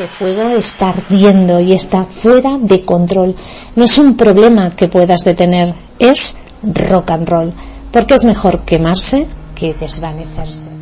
Ese 0.00 0.08
fuego 0.08 0.56
está 0.56 0.88
ardiendo 0.88 1.60
y 1.60 1.74
está 1.74 2.06
fuera 2.06 2.56
de 2.56 2.86
control. 2.86 3.36
No 3.76 3.84
es 3.84 3.98
un 3.98 4.16
problema 4.16 4.74
que 4.74 4.88
puedas 4.88 5.24
detener, 5.24 5.74
es 5.98 6.38
rock 6.62 7.10
and 7.10 7.28
roll, 7.28 7.52
porque 7.92 8.14
es 8.14 8.24
mejor 8.24 8.60
quemarse 8.60 9.26
que 9.54 9.74
desvanecerse. 9.74 10.79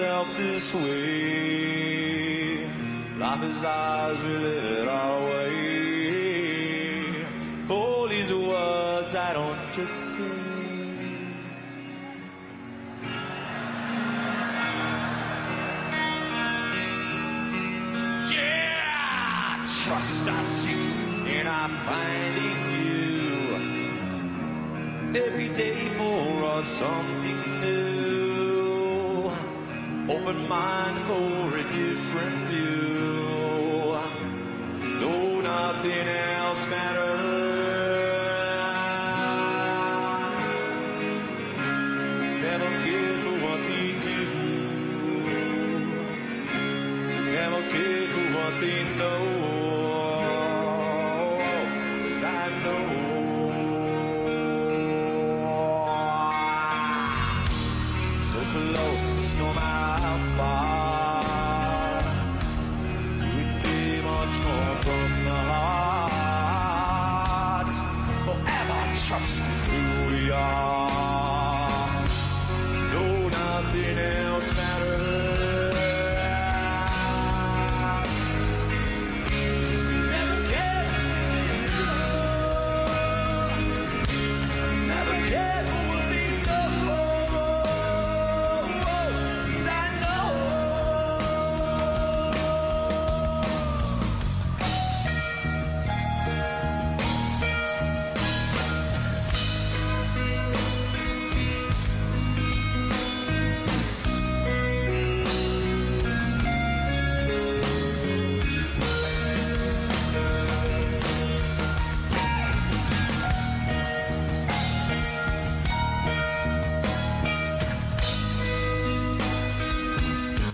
Myself 0.00 0.28
this 0.36 0.74
way. 0.74 1.90
Life 3.18 3.42
is 3.44 3.64
ours, 3.64 4.18
we 4.24 4.32
live 4.32 4.64
it 4.64 4.88
our 4.88 5.22
way. 5.24 6.46
All 7.68 8.08
these 8.08 8.32
words 8.32 9.14
I 9.14 9.34
don't 9.34 9.72
just 9.72 9.92
say. 10.16 10.22
Yeah, 18.32 19.66
trust 19.84 20.28
I 20.28 20.42
see 20.42 20.94
and 21.36 21.48
I 21.48 21.68
find 21.86 22.36
in 22.50 22.60
you. 22.84 23.00
Every 25.26 25.48
day 25.50 25.78
for 25.98 26.44
us 26.44 26.66
something 26.66 27.60
new. 27.60 27.89
Open 30.10 30.48
mind 30.48 31.00
for 31.02 31.56
a 31.56 31.62
different 31.62 32.48
view. 32.48 33.96
No, 35.00 35.40
nothing 35.40 36.08
else 36.08 36.29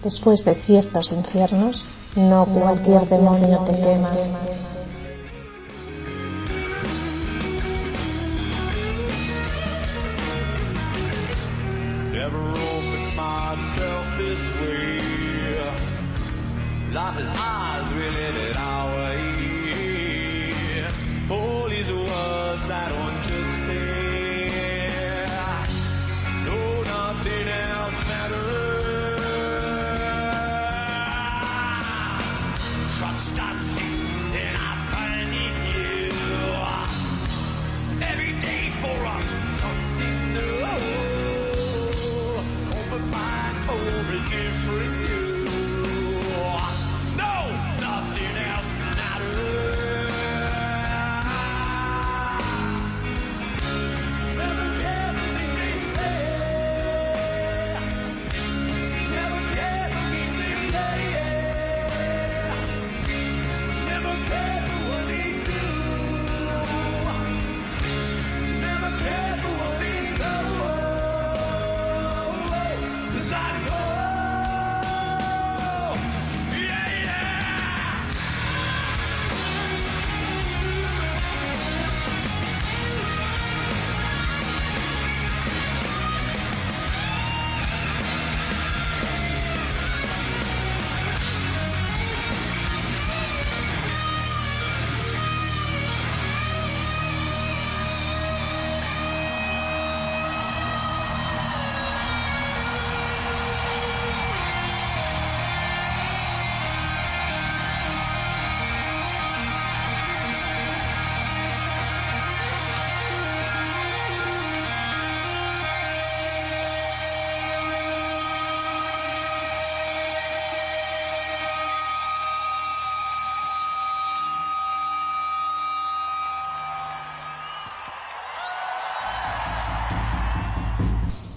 Después 0.06 0.44
de 0.44 0.54
ciertos 0.54 1.10
infiernos, 1.10 1.84
no 2.14 2.46
cualquier 2.46 3.08
demonio 3.08 3.58
te 3.66 3.72
quema. 3.80 4.12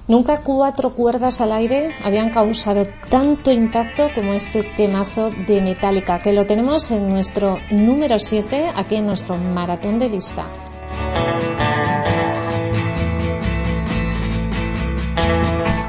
Nunca 0.10 0.42
cuatro 0.42 0.96
cuerdas 0.96 1.40
al 1.40 1.52
aire 1.52 1.92
habían 2.04 2.32
causado 2.32 2.88
tanto 3.12 3.52
impacto 3.52 4.10
como 4.16 4.34
este 4.34 4.64
temazo 4.64 5.30
de 5.30 5.62
Metallica, 5.62 6.18
que 6.18 6.34
lo 6.34 6.48
tenemos 6.48 6.90
en 6.90 7.10
nuestro 7.10 7.60
número 7.70 8.18
7, 8.18 8.72
aquí 8.76 8.96
en 8.96 9.06
nuestro 9.06 9.38
maratón 9.38 10.00
de 10.00 10.10
lista. 10.10 10.48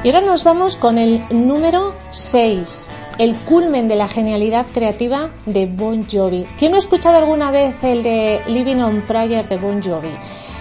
Y 0.03 0.09
ahora 0.11 0.21
nos 0.21 0.43
vamos 0.43 0.75
con 0.75 0.99
el 0.99 1.23
número 1.31 1.95
6, 2.11 2.91
el 3.17 3.35
culmen 3.37 3.87
de 3.87 3.95
la 3.95 4.07
genialidad 4.07 4.67
creativa 4.71 5.31
de 5.47 5.65
Bon 5.65 6.05
Jovi. 6.07 6.45
¿Quién 6.59 6.73
no 6.73 6.77
ha 6.77 6.79
escuchado 6.79 7.17
alguna 7.17 7.49
vez 7.49 7.83
el 7.83 8.03
de 8.03 8.43
Living 8.45 8.83
on 8.83 9.01
Prayer 9.01 9.49
de 9.49 9.57
Bon 9.57 9.81
Jovi? 9.81 10.13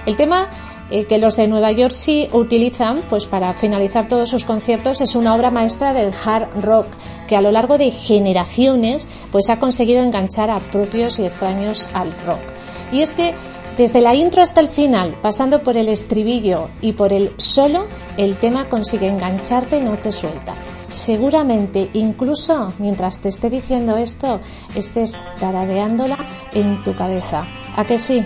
El 0.07 0.17
tema 0.17 0.49
eh, 0.91 1.05
que 1.05 1.19
los 1.19 1.37
de 1.37 1.47
Nueva 1.47 1.71
York 1.71 1.93
sí 1.93 2.29
utilizan 2.33 3.01
pues 3.09 3.27
para 3.27 3.55
finalizar 3.55 4.09
todos 4.09 4.29
sus 4.29 4.45
conciertos 4.45 5.01
es 5.01 5.15
una 5.15 5.35
obra 5.37 5.51
maestra 5.51 5.93
del 5.93 6.13
hard 6.13 6.63
rock 6.63 6.87
que 7.29 7.37
a 7.37 7.41
lo 7.41 7.53
largo 7.53 7.79
de 7.79 7.91
generaciones 7.93 9.09
pues 9.31 9.51
ha 9.51 9.61
conseguido 9.61 10.03
enganchar 10.03 10.51
a 10.51 10.59
propios 10.59 11.19
y 11.21 11.25
extraños 11.25 11.89
al 11.95 12.13
rock. 12.27 12.41
Y 12.91 13.03
es 13.03 13.15
que 13.15 13.35
desde 13.77 14.01
la 14.01 14.15
intro 14.15 14.43
hasta 14.43 14.61
el 14.61 14.69
final, 14.69 15.15
pasando 15.23 15.63
por 15.63 15.77
el 15.77 15.89
estribillo 15.89 16.69
y 16.81 16.93
por 16.93 17.13
el 17.13 17.33
solo, 17.37 17.87
el 18.17 18.37
tema 18.37 18.69
consigue 18.69 19.09
engancharte 19.09 19.79
y 19.79 19.81
no 19.81 19.97
te 19.97 20.11
suelta. 20.11 20.55
Seguramente, 20.91 21.89
incluso 21.95 22.75
mientras 22.79 23.23
te 23.23 23.29
esté 23.29 23.49
diciendo 23.49 23.97
esto, 23.97 24.41
estés 24.75 25.17
taradeándola 25.39 26.19
en 26.53 26.83
tu 26.83 26.95
cabeza. 26.95 27.47
¿A 27.77 27.85
que 27.85 27.97
sí? 27.97 28.23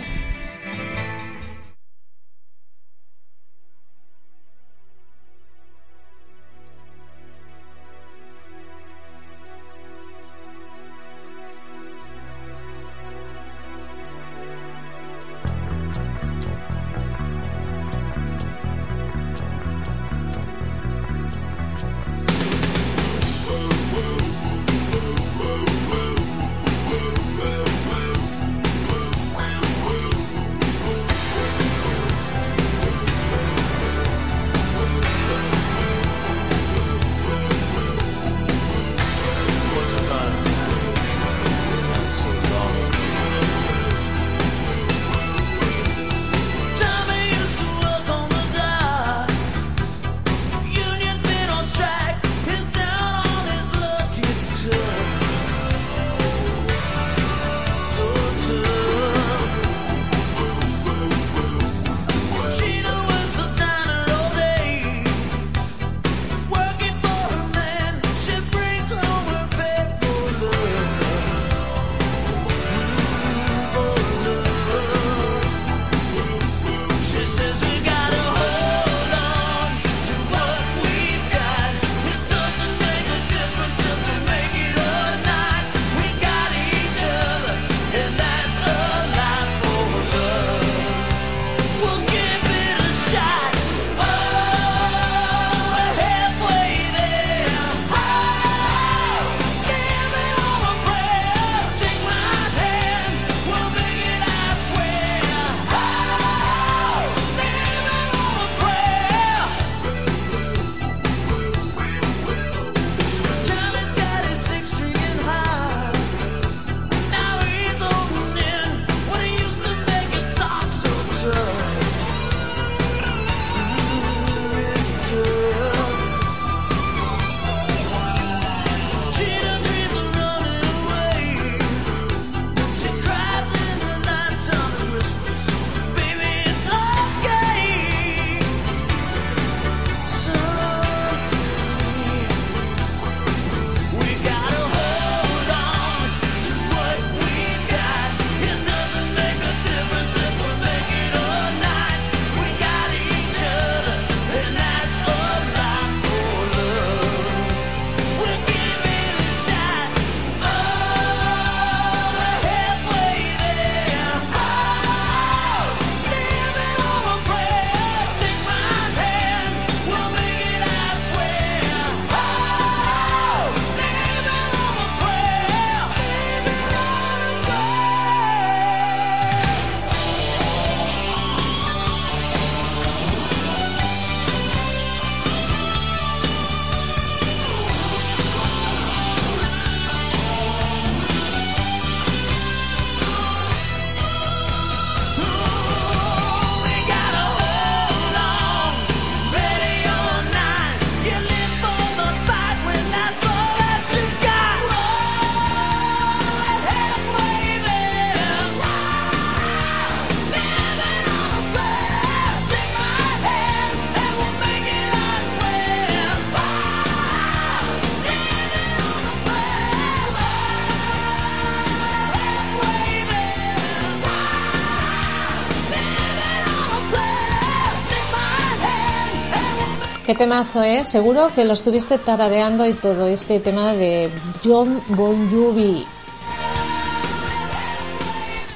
Qué 230.14 230.18
temazo, 230.18 230.62
¿eh? 230.62 230.84
Seguro 230.84 231.26
que 231.34 231.44
lo 231.44 231.54
estuviste 231.54 231.98
tarareando 231.98 232.64
y 232.68 232.74
todo 232.74 233.08
este 233.08 233.40
tema 233.40 233.72
de 233.72 234.08
John 234.44 234.80
Bon 234.90 235.28
Jovi. 235.28 235.84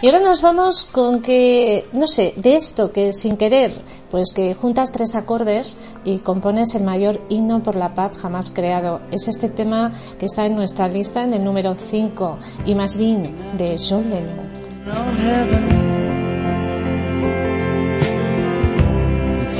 Y 0.00 0.06
ahora 0.06 0.20
nos 0.20 0.40
vamos 0.40 0.84
con 0.84 1.20
que, 1.20 1.88
no 1.92 2.06
sé, 2.06 2.32
de 2.36 2.54
esto 2.54 2.92
que 2.92 3.12
sin 3.12 3.36
querer, 3.36 3.72
pues 4.08 4.32
que 4.32 4.54
juntas 4.54 4.92
tres 4.92 5.16
acordes 5.16 5.76
y 6.04 6.18
compones 6.18 6.76
el 6.76 6.84
mayor 6.84 7.20
himno 7.28 7.60
por 7.60 7.74
la 7.74 7.92
paz 7.92 8.16
jamás 8.18 8.52
creado. 8.52 9.00
Es 9.10 9.26
este 9.26 9.48
tema 9.48 9.90
que 10.16 10.26
está 10.26 10.46
en 10.46 10.54
nuestra 10.54 10.86
lista 10.86 11.24
en 11.24 11.34
el 11.34 11.42
número 11.42 11.74
5, 11.74 12.38
Imagine, 12.66 13.34
de 13.58 13.76
John 13.76 14.08
Lennon. 14.10 15.87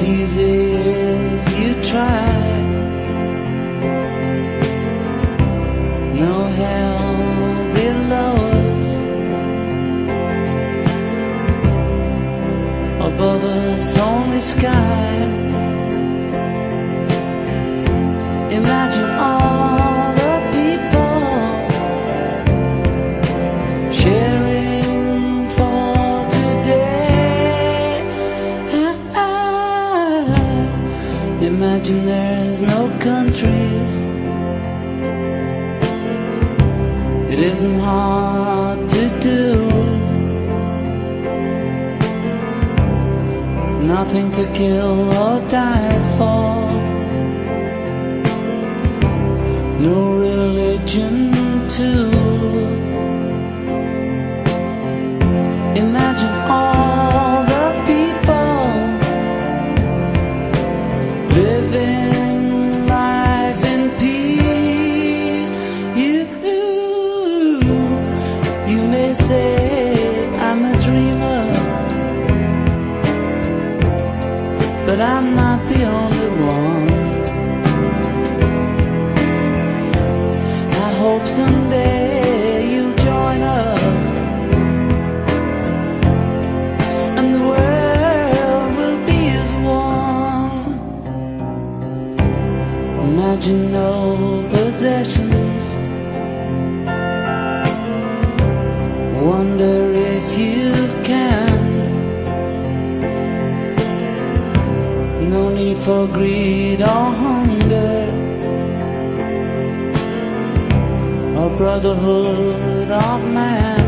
Easy 0.00 0.72
if 0.72 1.58
you 1.58 1.74
try. 1.82 2.38
No 6.14 6.46
hell 6.60 7.74
below 7.74 8.34
us, 8.64 8.84
above 13.08 13.42
us 13.44 13.98
only 13.98 14.40
sky. 14.40 15.08
Imagine 18.52 19.10
all. 19.10 19.37
It 37.38 37.44
isn't 37.52 37.78
hard 37.78 38.88
to 38.88 39.20
do. 39.20 39.44
Nothing 43.86 44.32
to 44.32 44.44
kill 44.54 45.08
or 45.22 45.48
die 45.48 45.98
for. 46.16 46.58
No 49.86 50.18
religion 50.18 51.14
too. 51.68 52.10
Imagine 55.84 56.34
all 56.50 56.87
Imagine 93.18 93.72
no 93.72 94.46
possessions. 94.48 95.64
Wonder 99.30 99.78
if 100.14 100.26
you 100.38 100.70
can. 101.02 101.58
No 105.34 105.48
need 105.48 105.78
for 105.80 106.06
greed 106.06 106.80
or 106.80 107.06
hunger. 107.24 107.96
A 111.44 111.48
brotherhood 111.58 112.88
of 112.88 113.20
man. 113.38 113.82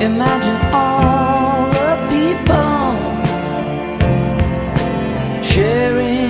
Imagine 0.00 0.58
all 0.72 1.33
sharing 5.54 6.23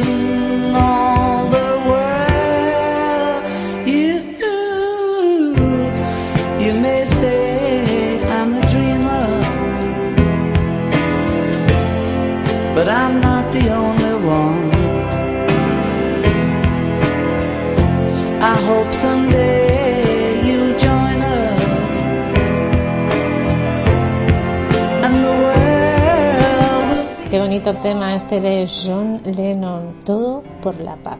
Qué 27.34 27.40
bonito 27.40 27.74
tema 27.74 28.14
este 28.14 28.40
de 28.40 28.64
John 28.64 29.20
Lennon, 29.24 29.98
todo 30.04 30.44
por 30.62 30.78
la 30.78 30.94
paz. 30.94 31.18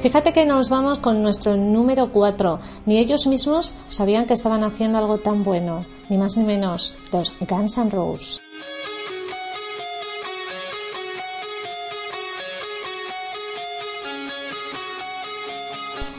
Fíjate 0.00 0.32
que 0.32 0.44
nos 0.44 0.68
vamos 0.68 0.98
con 0.98 1.22
nuestro 1.22 1.56
número 1.56 2.10
4. 2.10 2.58
Ni 2.86 2.98
ellos 2.98 3.28
mismos 3.28 3.76
sabían 3.86 4.26
que 4.26 4.34
estaban 4.34 4.64
haciendo 4.64 4.98
algo 4.98 5.18
tan 5.18 5.44
bueno, 5.44 5.84
ni 6.08 6.18
más 6.18 6.36
ni 6.36 6.42
menos, 6.42 6.92
los 7.12 7.32
Guns 7.38 7.78
N' 7.78 7.90
Roses. 7.90 8.42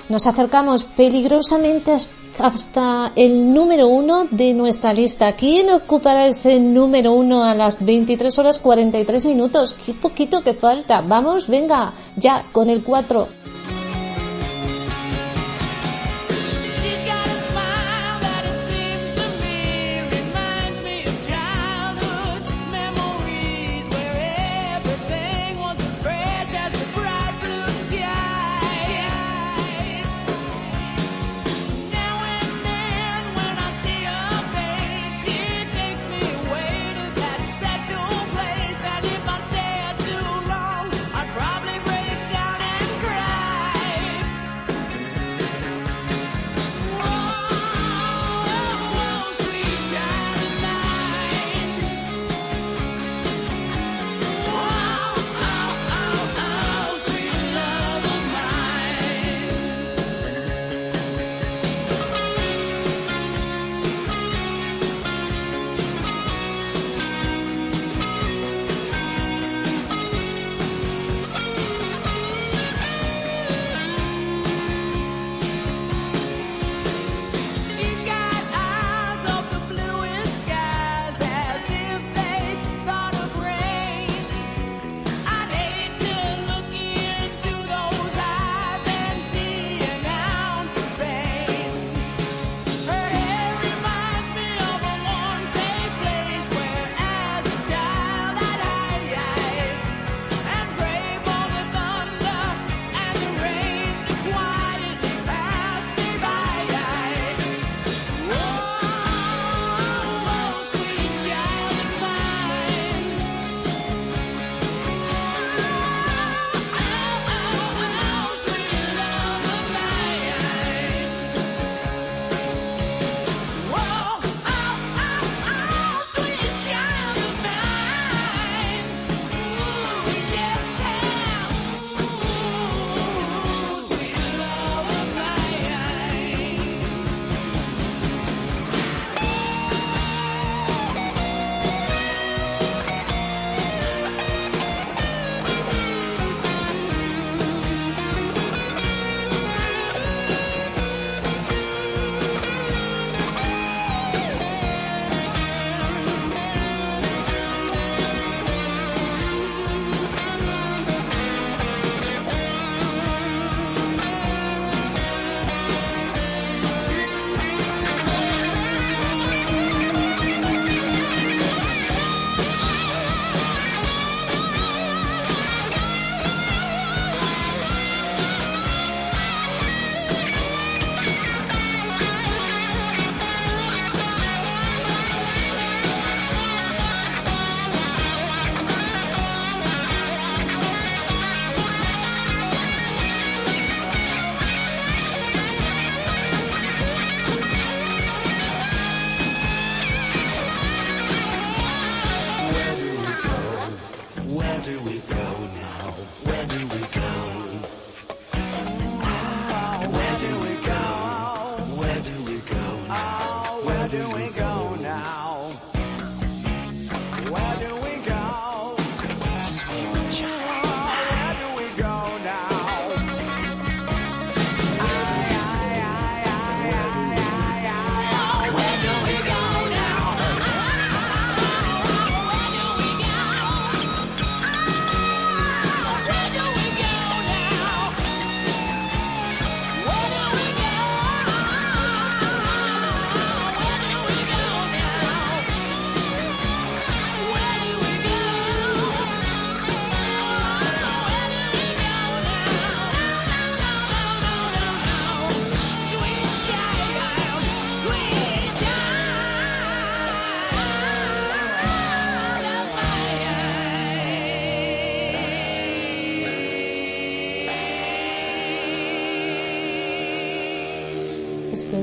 Nos 0.07 0.25
acercamos 0.27 0.85
peligrosamente 0.85 1.91
hasta 1.91 2.28
el 3.15 3.53
número 3.53 3.87
uno 3.87 4.27
de 4.31 4.53
nuestra 4.53 4.93
lista. 4.93 5.33
¿Quién 5.33 5.69
ocupará 5.71 6.27
ese 6.27 6.59
número 6.59 7.11
uno 7.11 7.43
a 7.43 7.53
las 7.53 7.83
23 7.83 8.37
horas 8.39 8.59
43 8.59 9.25
minutos? 9.25 9.75
Qué 9.85 9.93
poquito 9.93 10.41
que 10.41 10.53
falta. 10.53 11.01
Vamos, 11.01 11.49
venga, 11.49 11.93
ya 12.15 12.45
con 12.51 12.69
el 12.69 12.83
4. 12.83 13.27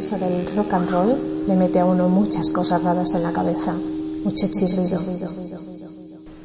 eso 0.06 0.18
del 0.18 0.46
rock 0.54 0.72
and 0.72 0.90
roll 0.90 1.44
le 1.48 1.56
mete 1.56 1.80
a 1.80 1.84
uno 1.84 2.08
muchas 2.08 2.48
cosas 2.50 2.80
raras 2.80 3.12
en 3.14 3.24
la 3.24 3.32
cabeza, 3.32 3.72
mucho 3.72 4.46
chirrido, 4.52 5.00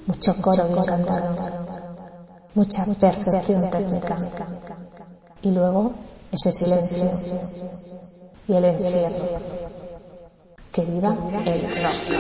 mucho 0.08 0.42
coro 0.42 0.68
bien 0.68 0.84
cantado, 0.84 1.36
mucha 2.56 2.86
perfección 2.86 3.70
técnica. 3.70 4.18
Y 5.44 5.52
luego 5.52 5.94
ese 6.32 6.52
silencio. 6.52 6.98
y 8.48 8.54
el 8.54 8.66
encierro. 8.66 9.30
Que 10.72 10.86
viva 10.86 11.16
el 11.46 11.62
rock. 11.84 12.12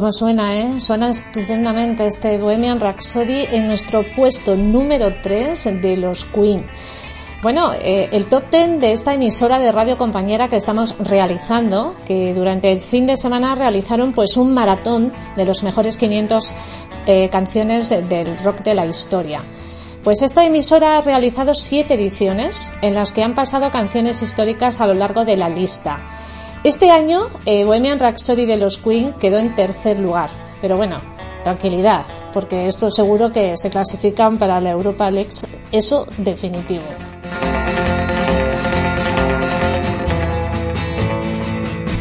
Como 0.00 0.12
suena, 0.12 0.58
¿eh? 0.58 0.80
Suena 0.80 1.10
estupendamente 1.10 2.06
este 2.06 2.38
Bohemian 2.38 2.80
Rhapsody 2.80 3.44
en 3.52 3.66
nuestro 3.66 4.02
puesto 4.16 4.56
número 4.56 5.16
3 5.22 5.82
de 5.82 5.98
los 5.98 6.24
Queen. 6.24 6.64
Bueno, 7.42 7.74
eh, 7.74 8.08
el 8.10 8.24
top 8.24 8.44
10 8.50 8.80
de 8.80 8.92
esta 8.92 9.12
emisora 9.12 9.58
de 9.58 9.70
radio 9.70 9.98
compañera 9.98 10.48
que 10.48 10.56
estamos 10.56 10.96
realizando, 11.00 11.96
que 12.06 12.32
durante 12.32 12.72
el 12.72 12.80
fin 12.80 13.04
de 13.04 13.18
semana 13.18 13.54
realizaron 13.54 14.12
pues 14.14 14.38
un 14.38 14.54
maratón 14.54 15.12
de 15.36 15.44
los 15.44 15.62
mejores 15.62 15.98
500 15.98 16.54
eh, 17.04 17.28
canciones 17.28 17.90
de- 17.90 18.00
del 18.00 18.38
rock 18.38 18.62
de 18.62 18.74
la 18.74 18.86
historia. 18.86 19.42
Pues 20.02 20.22
esta 20.22 20.46
emisora 20.46 20.96
ha 20.96 21.02
realizado 21.02 21.52
siete 21.52 21.92
ediciones 21.92 22.70
en 22.80 22.94
las 22.94 23.12
que 23.12 23.22
han 23.22 23.34
pasado 23.34 23.70
canciones 23.70 24.22
históricas 24.22 24.80
a 24.80 24.86
lo 24.86 24.94
largo 24.94 25.26
de 25.26 25.36
la 25.36 25.50
lista. 25.50 25.98
Este 26.62 26.90
año, 26.90 27.28
eh, 27.46 27.64
Bohemian 27.64 27.98
Rhapsody 27.98 28.44
de 28.44 28.58
los 28.58 28.76
Queen 28.76 29.14
quedó 29.14 29.38
en 29.38 29.54
tercer 29.54 29.98
lugar. 29.98 30.28
Pero 30.60 30.76
bueno, 30.76 31.00
tranquilidad, 31.42 32.04
porque 32.34 32.66
esto 32.66 32.90
seguro 32.90 33.32
que 33.32 33.56
se 33.56 33.70
clasifican 33.70 34.36
para 34.36 34.60
la 34.60 34.70
Europa 34.70 35.10
League, 35.10 35.30
eso 35.72 36.06
definitivo. 36.18 36.84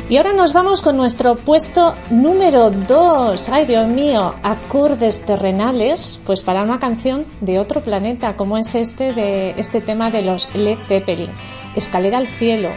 Y 0.10 0.18
ahora 0.18 0.34
nos 0.34 0.52
vamos 0.52 0.82
con 0.82 0.98
nuestro 0.98 1.38
puesto 1.38 1.96
número 2.10 2.70
2. 2.70 3.50
Ay, 3.50 3.66
Dios 3.66 3.88
mío, 3.88 4.34
acordes 4.44 5.22
terrenales, 5.22 6.20
pues 6.26 6.42
para 6.42 6.64
una 6.64 6.80
canción 6.80 7.26
de 7.40 7.60
otro 7.60 7.82
planeta, 7.82 8.36
como 8.36 8.58
es 8.58 8.76
este 8.76 9.14
de 9.14 9.52
este 9.52 9.80
tema 9.80 10.12
de 10.12 10.24
los 10.24 10.54
Led 10.54 10.80
Zeppelin, 10.86 11.30
Escalera 11.76 12.18
al 12.18 12.28
cielo. 12.28 12.70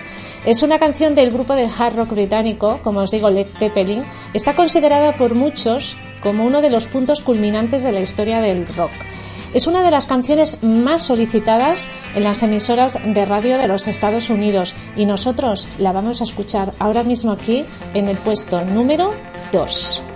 Es 0.44 0.64
una 0.64 0.81
canción 0.81 1.14
del 1.14 1.31
grupo 1.31 1.55
de 1.55 1.66
hard 1.66 1.94
rock 1.94 2.10
británico, 2.10 2.81
como 2.82 3.01
os 3.01 3.12
digo, 3.12 3.31
Led 3.31 3.47
Zeppelin. 3.59 4.05
Está 4.35 4.56
considerada 4.56 5.16
por 5.16 5.36
muchos 5.36 5.97
como 6.20 6.44
uno 6.44 6.60
de 6.60 6.70
los 6.70 6.86
puntos 6.86 7.20
culminantes 7.20 7.85
de 7.85 7.93
la 7.93 8.01
historia 8.01 8.40
del 8.40 8.66
rock. 8.66 8.90
Es 9.55 9.69
una 9.69 9.85
de 9.85 9.90
las 9.93 10.06
canciones 10.06 10.64
más 10.64 11.05
solicitadas 11.05 11.86
en 12.16 12.24
las 12.24 12.43
emisoras 12.43 12.98
de 13.05 13.24
radio 13.24 13.56
de 13.56 13.69
los 13.69 13.86
Estados 13.86 14.31
Unidos 14.31 14.74
y 14.97 15.06
nosotros 15.06 15.69
la 15.78 15.93
vamos 15.93 16.20
a 16.20 16.24
escuchar 16.24 16.73
ahora 16.81 17.05
mismo 17.05 17.31
aquí 17.31 17.64
en 17.94 18.09
el 18.09 18.16
puesto 18.16 18.64
número 18.64 19.12
2. 19.52 20.11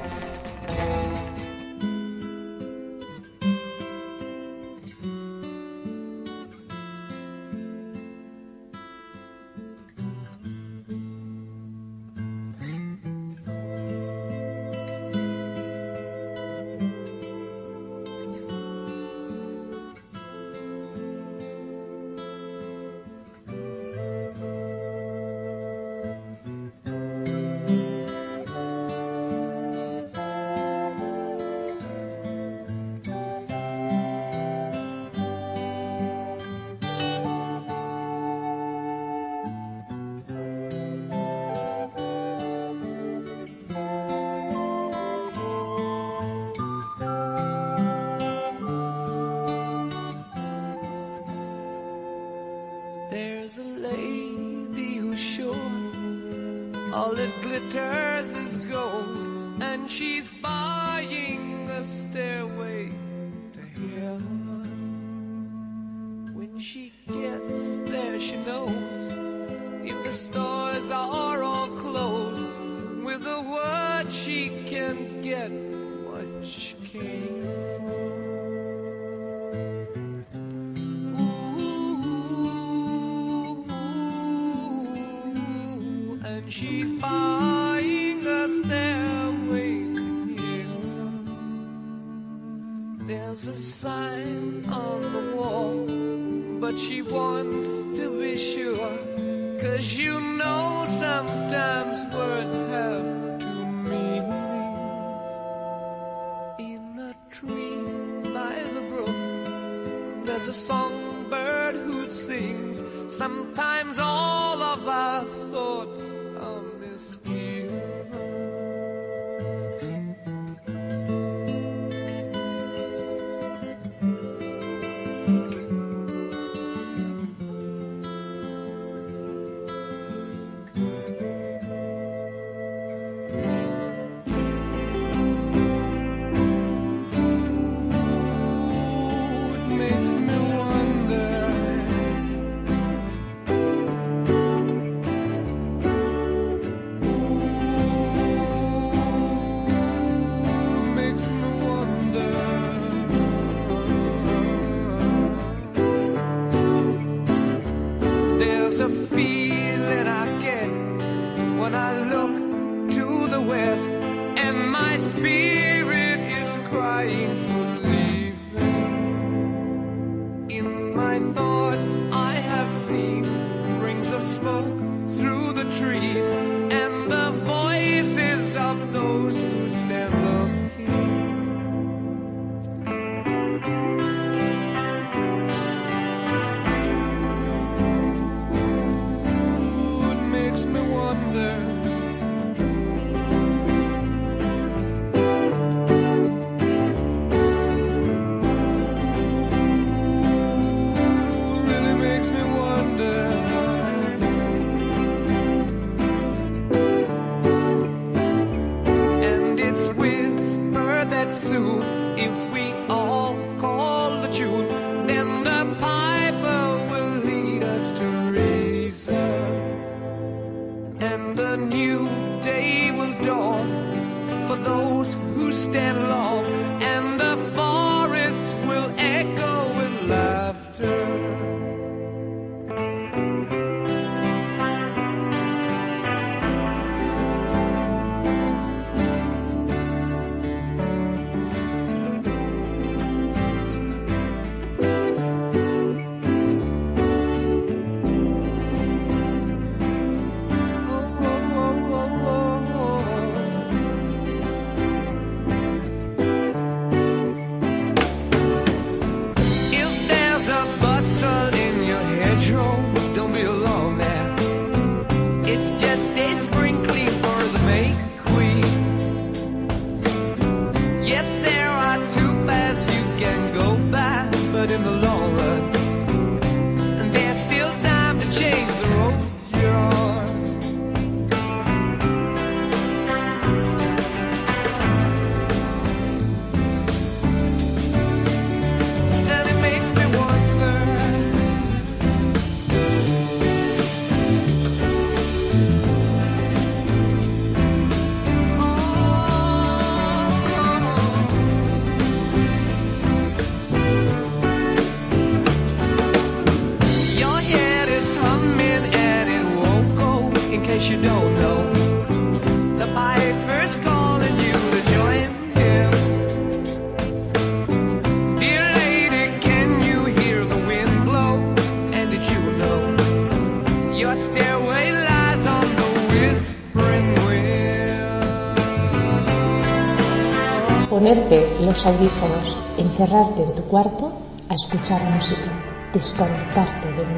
los 331.60 331.86
audífonos, 331.86 332.56
encerrarte 332.76 333.43
en 333.43 333.55
tu 333.55 333.62
cuarto 333.62 334.12
a 334.51 334.55
escuchar 334.55 335.02
música, 335.10 335.51
desconectarte 335.93 336.93
del 336.93 337.15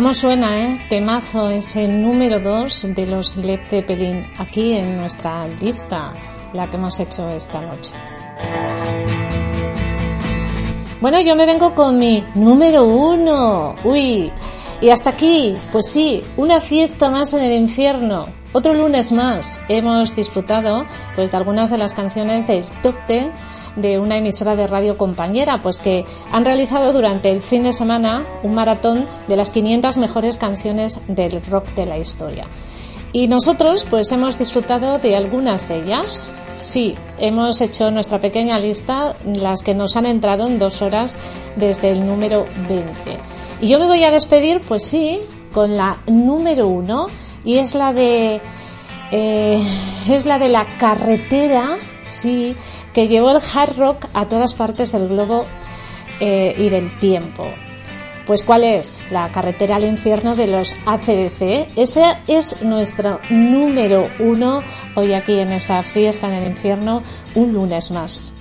¿Cómo 0.00 0.14
suena, 0.14 0.58
eh? 0.58 0.86
Temazo 0.88 1.50
es 1.50 1.76
el 1.76 2.00
número 2.00 2.40
2 2.40 2.94
de 2.94 3.06
los 3.06 3.36
Led 3.36 3.60
Zeppelin 3.66 4.32
aquí 4.38 4.72
en 4.72 4.96
nuestra 4.96 5.46
lista, 5.60 6.14
la 6.54 6.66
que 6.68 6.76
hemos 6.76 6.98
hecho 7.00 7.28
esta 7.28 7.60
noche. 7.60 7.92
Bueno, 11.02 11.20
yo 11.20 11.36
me 11.36 11.44
vengo 11.44 11.74
con 11.74 11.98
mi 11.98 12.24
número 12.34 12.86
1. 12.86 13.76
Uy, 13.84 14.32
y 14.80 14.88
hasta 14.88 15.10
aquí, 15.10 15.58
pues 15.70 15.90
sí, 15.90 16.24
una 16.38 16.62
fiesta 16.62 17.10
más 17.10 17.34
en 17.34 17.42
el 17.42 17.52
infierno. 17.52 18.24
Otro 18.54 18.72
lunes 18.72 19.12
más 19.12 19.60
hemos 19.68 20.16
disfrutado 20.16 20.86
pues 21.14 21.30
de 21.30 21.36
algunas 21.36 21.68
de 21.70 21.76
las 21.76 21.92
canciones 21.92 22.46
del 22.46 22.64
top 22.82 22.94
10 23.06 23.26
de 23.76 23.98
una 23.98 24.16
emisora 24.16 24.56
de 24.56 24.66
radio 24.66 24.96
compañera, 24.96 25.58
pues 25.62 25.80
que 25.80 26.04
han 26.32 26.44
realizado 26.44 26.92
durante 26.92 27.30
el 27.30 27.42
fin 27.42 27.62
de 27.62 27.72
semana 27.72 28.26
un 28.42 28.54
maratón 28.54 29.06
de 29.28 29.36
las 29.36 29.50
500 29.50 29.98
mejores 29.98 30.36
canciones 30.36 31.02
del 31.08 31.42
rock 31.44 31.68
de 31.74 31.86
la 31.86 31.98
historia. 31.98 32.46
Y 33.12 33.26
nosotros 33.26 33.86
pues 33.90 34.12
hemos 34.12 34.38
disfrutado 34.38 34.98
de 34.98 35.16
algunas 35.16 35.68
de 35.68 35.82
ellas. 35.82 36.32
Sí, 36.54 36.94
hemos 37.18 37.60
hecho 37.60 37.90
nuestra 37.90 38.20
pequeña 38.20 38.58
lista, 38.58 39.16
las 39.24 39.62
que 39.62 39.74
nos 39.74 39.96
han 39.96 40.06
entrado 40.06 40.46
en 40.46 40.58
dos 40.58 40.80
horas 40.80 41.18
desde 41.56 41.90
el 41.90 42.06
número 42.06 42.46
20. 42.68 42.84
Y 43.60 43.68
yo 43.68 43.78
me 43.80 43.86
voy 43.86 44.04
a 44.04 44.10
despedir, 44.10 44.60
pues 44.60 44.84
sí, 44.84 45.20
con 45.52 45.76
la 45.76 45.98
número 46.06 46.68
uno, 46.68 47.08
y 47.44 47.58
es 47.58 47.74
la 47.74 47.92
de, 47.92 48.40
eh, 49.10 49.62
es 50.08 50.26
la 50.26 50.38
de 50.38 50.48
la 50.48 50.66
carretera, 50.78 51.78
sí, 52.06 52.54
que 52.92 53.08
llevó 53.08 53.30
el 53.30 53.42
hard 53.54 53.76
rock 53.78 54.06
a 54.14 54.28
todas 54.28 54.54
partes 54.54 54.92
del 54.92 55.08
globo 55.08 55.46
eh, 56.20 56.54
y 56.56 56.68
del 56.68 56.96
tiempo. 56.98 57.46
Pues 58.26 58.42
¿cuál 58.42 58.64
es? 58.64 59.02
La 59.10 59.32
carretera 59.32 59.76
al 59.76 59.84
infierno 59.84 60.36
de 60.36 60.46
los 60.46 60.76
ACDC. 60.86 61.76
Ese 61.76 62.04
es 62.28 62.62
nuestro 62.62 63.18
número 63.28 64.08
uno 64.20 64.62
hoy 64.94 65.14
aquí 65.14 65.38
en 65.40 65.52
esa 65.52 65.82
fiesta 65.82 66.28
en 66.28 66.34
el 66.34 66.50
infierno, 66.50 67.02
un 67.34 67.52
lunes 67.52 67.90
más. 67.90 68.34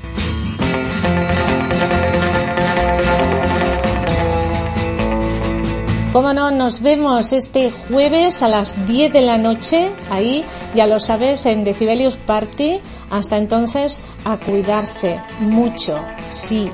Cómo 6.20 6.34
no, 6.34 6.52
nos 6.52 6.82
vemos 6.82 7.32
este 7.32 7.72
jueves 7.72 8.44
a 8.44 8.50
las 8.50 8.86
10 8.86 9.14
de 9.14 9.22
la 9.22 9.38
noche, 9.38 9.90
ahí, 10.10 10.44
ya 10.76 10.86
lo 10.86 11.00
sabes, 11.00 11.46
en 11.46 11.64
Decibelius 11.64 12.18
Party. 12.18 12.82
Hasta 13.10 13.38
entonces, 13.38 14.04
a 14.26 14.36
cuidarse 14.36 15.22
mucho, 15.40 15.98
sí. 16.28 16.70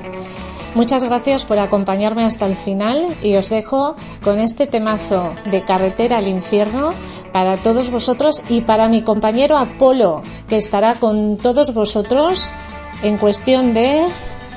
Muchas 0.74 1.04
gracias 1.04 1.44
por 1.44 1.60
acompañarme 1.60 2.24
hasta 2.24 2.46
el 2.46 2.56
final 2.56 3.06
y 3.22 3.36
os 3.36 3.48
dejo 3.48 3.94
con 4.20 4.40
este 4.40 4.66
temazo 4.66 5.36
de 5.48 5.62
Carretera 5.62 6.18
al 6.18 6.26
Infierno 6.26 6.90
para 7.32 7.56
todos 7.56 7.88
vosotros 7.88 8.42
y 8.48 8.62
para 8.62 8.88
mi 8.88 9.02
compañero 9.02 9.58
Apolo, 9.58 10.24
que 10.48 10.56
estará 10.56 10.96
con 10.96 11.36
todos 11.36 11.72
vosotros 11.72 12.50
en 13.04 13.16
cuestión 13.16 13.74
de, 13.74 14.06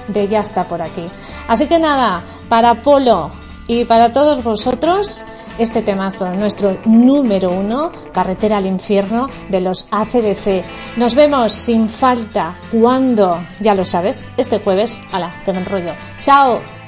de 0.07 0.27
ya 0.27 0.39
está 0.39 0.63
por 0.63 0.81
aquí. 0.81 1.05
Así 1.47 1.67
que 1.67 1.77
nada, 1.77 2.23
para 2.49 2.71
Apolo, 2.71 3.29
y 3.69 3.85
para 3.85 4.11
todos 4.11 4.43
vosotros, 4.43 5.23
este 5.59 5.83
temazo, 5.83 6.27
nuestro 6.31 6.75
número 6.85 7.51
uno, 7.51 7.91
Carretera 8.11 8.57
al 8.57 8.65
Infierno 8.65 9.29
de 9.47 9.61
los 9.61 9.87
ACDC. 9.91 10.97
Nos 10.97 11.13
vemos 11.13 11.51
sin 11.51 11.87
falta 11.87 12.57
cuando, 12.71 13.39
ya 13.59 13.75
lo 13.75 13.85
sabes, 13.85 14.27
este 14.37 14.59
jueves. 14.59 14.99
Hala, 15.11 15.31
que 15.45 15.53
me 15.53 15.59
enrollo. 15.59 15.93
¡Chao! 16.19 16.78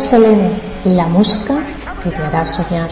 Selene, 0.00 0.60
la 0.84 1.06
música 1.08 1.54
que 2.02 2.10
te 2.10 2.22
hará 2.22 2.44
soñar. 2.44 2.88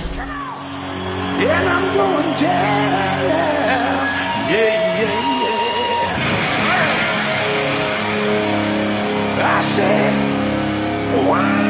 I. 11.28 11.66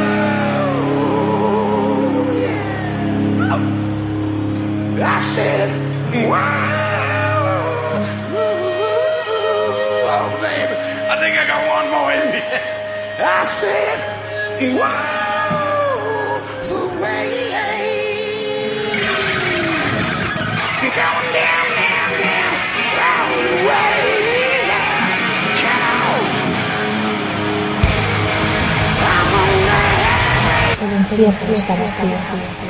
I 13.19 13.45
said, 13.45 14.79
wow. 14.79 15.06
Infierno 31.25 31.55
está 31.55 31.75
vacío. 31.75 32.09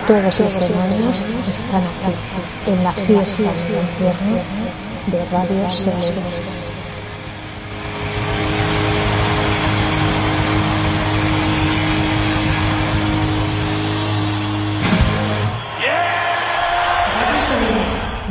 Todos 0.07 0.41
los 0.41 0.61
demonios 0.61 1.17
están 1.49 1.83
aquí, 1.83 2.71
en 2.71 2.85
la 2.85 2.93
fiesta 2.93 3.43
del 3.43 3.81
infierno 3.83 4.39
de 5.07 5.25
Radio 5.33 5.71
Selene. 5.71 6.67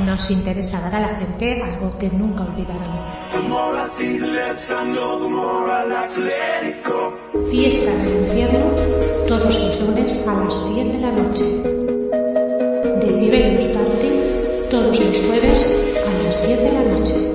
Nos 0.05 0.31
interesa 0.31 0.79
dar 0.81 0.95
a 0.95 0.99
la 0.99 1.15
gente 1.15 1.61
algo 1.61 1.97
que 1.97 2.09
nunca 2.09 2.43
olvidarán. 2.43 3.05
Fiesta 7.49 7.91
del 7.95 8.27
infierno 8.27 8.65
todos 9.27 9.63
los 9.63 9.81
lunes 9.81 10.27
a 10.27 10.33
las 10.43 10.73
10 10.73 10.93
de 10.93 11.01
la 11.01 11.11
noche. 11.11 11.45
Decibelios 13.01 13.65
Party 13.65 14.07
todos 14.69 14.99
los 14.99 15.21
jueves 15.21 15.79
a 16.05 16.23
las 16.23 16.47
10 16.47 16.61
de 16.61 16.71
la 16.71 16.83
noche. 16.97 17.34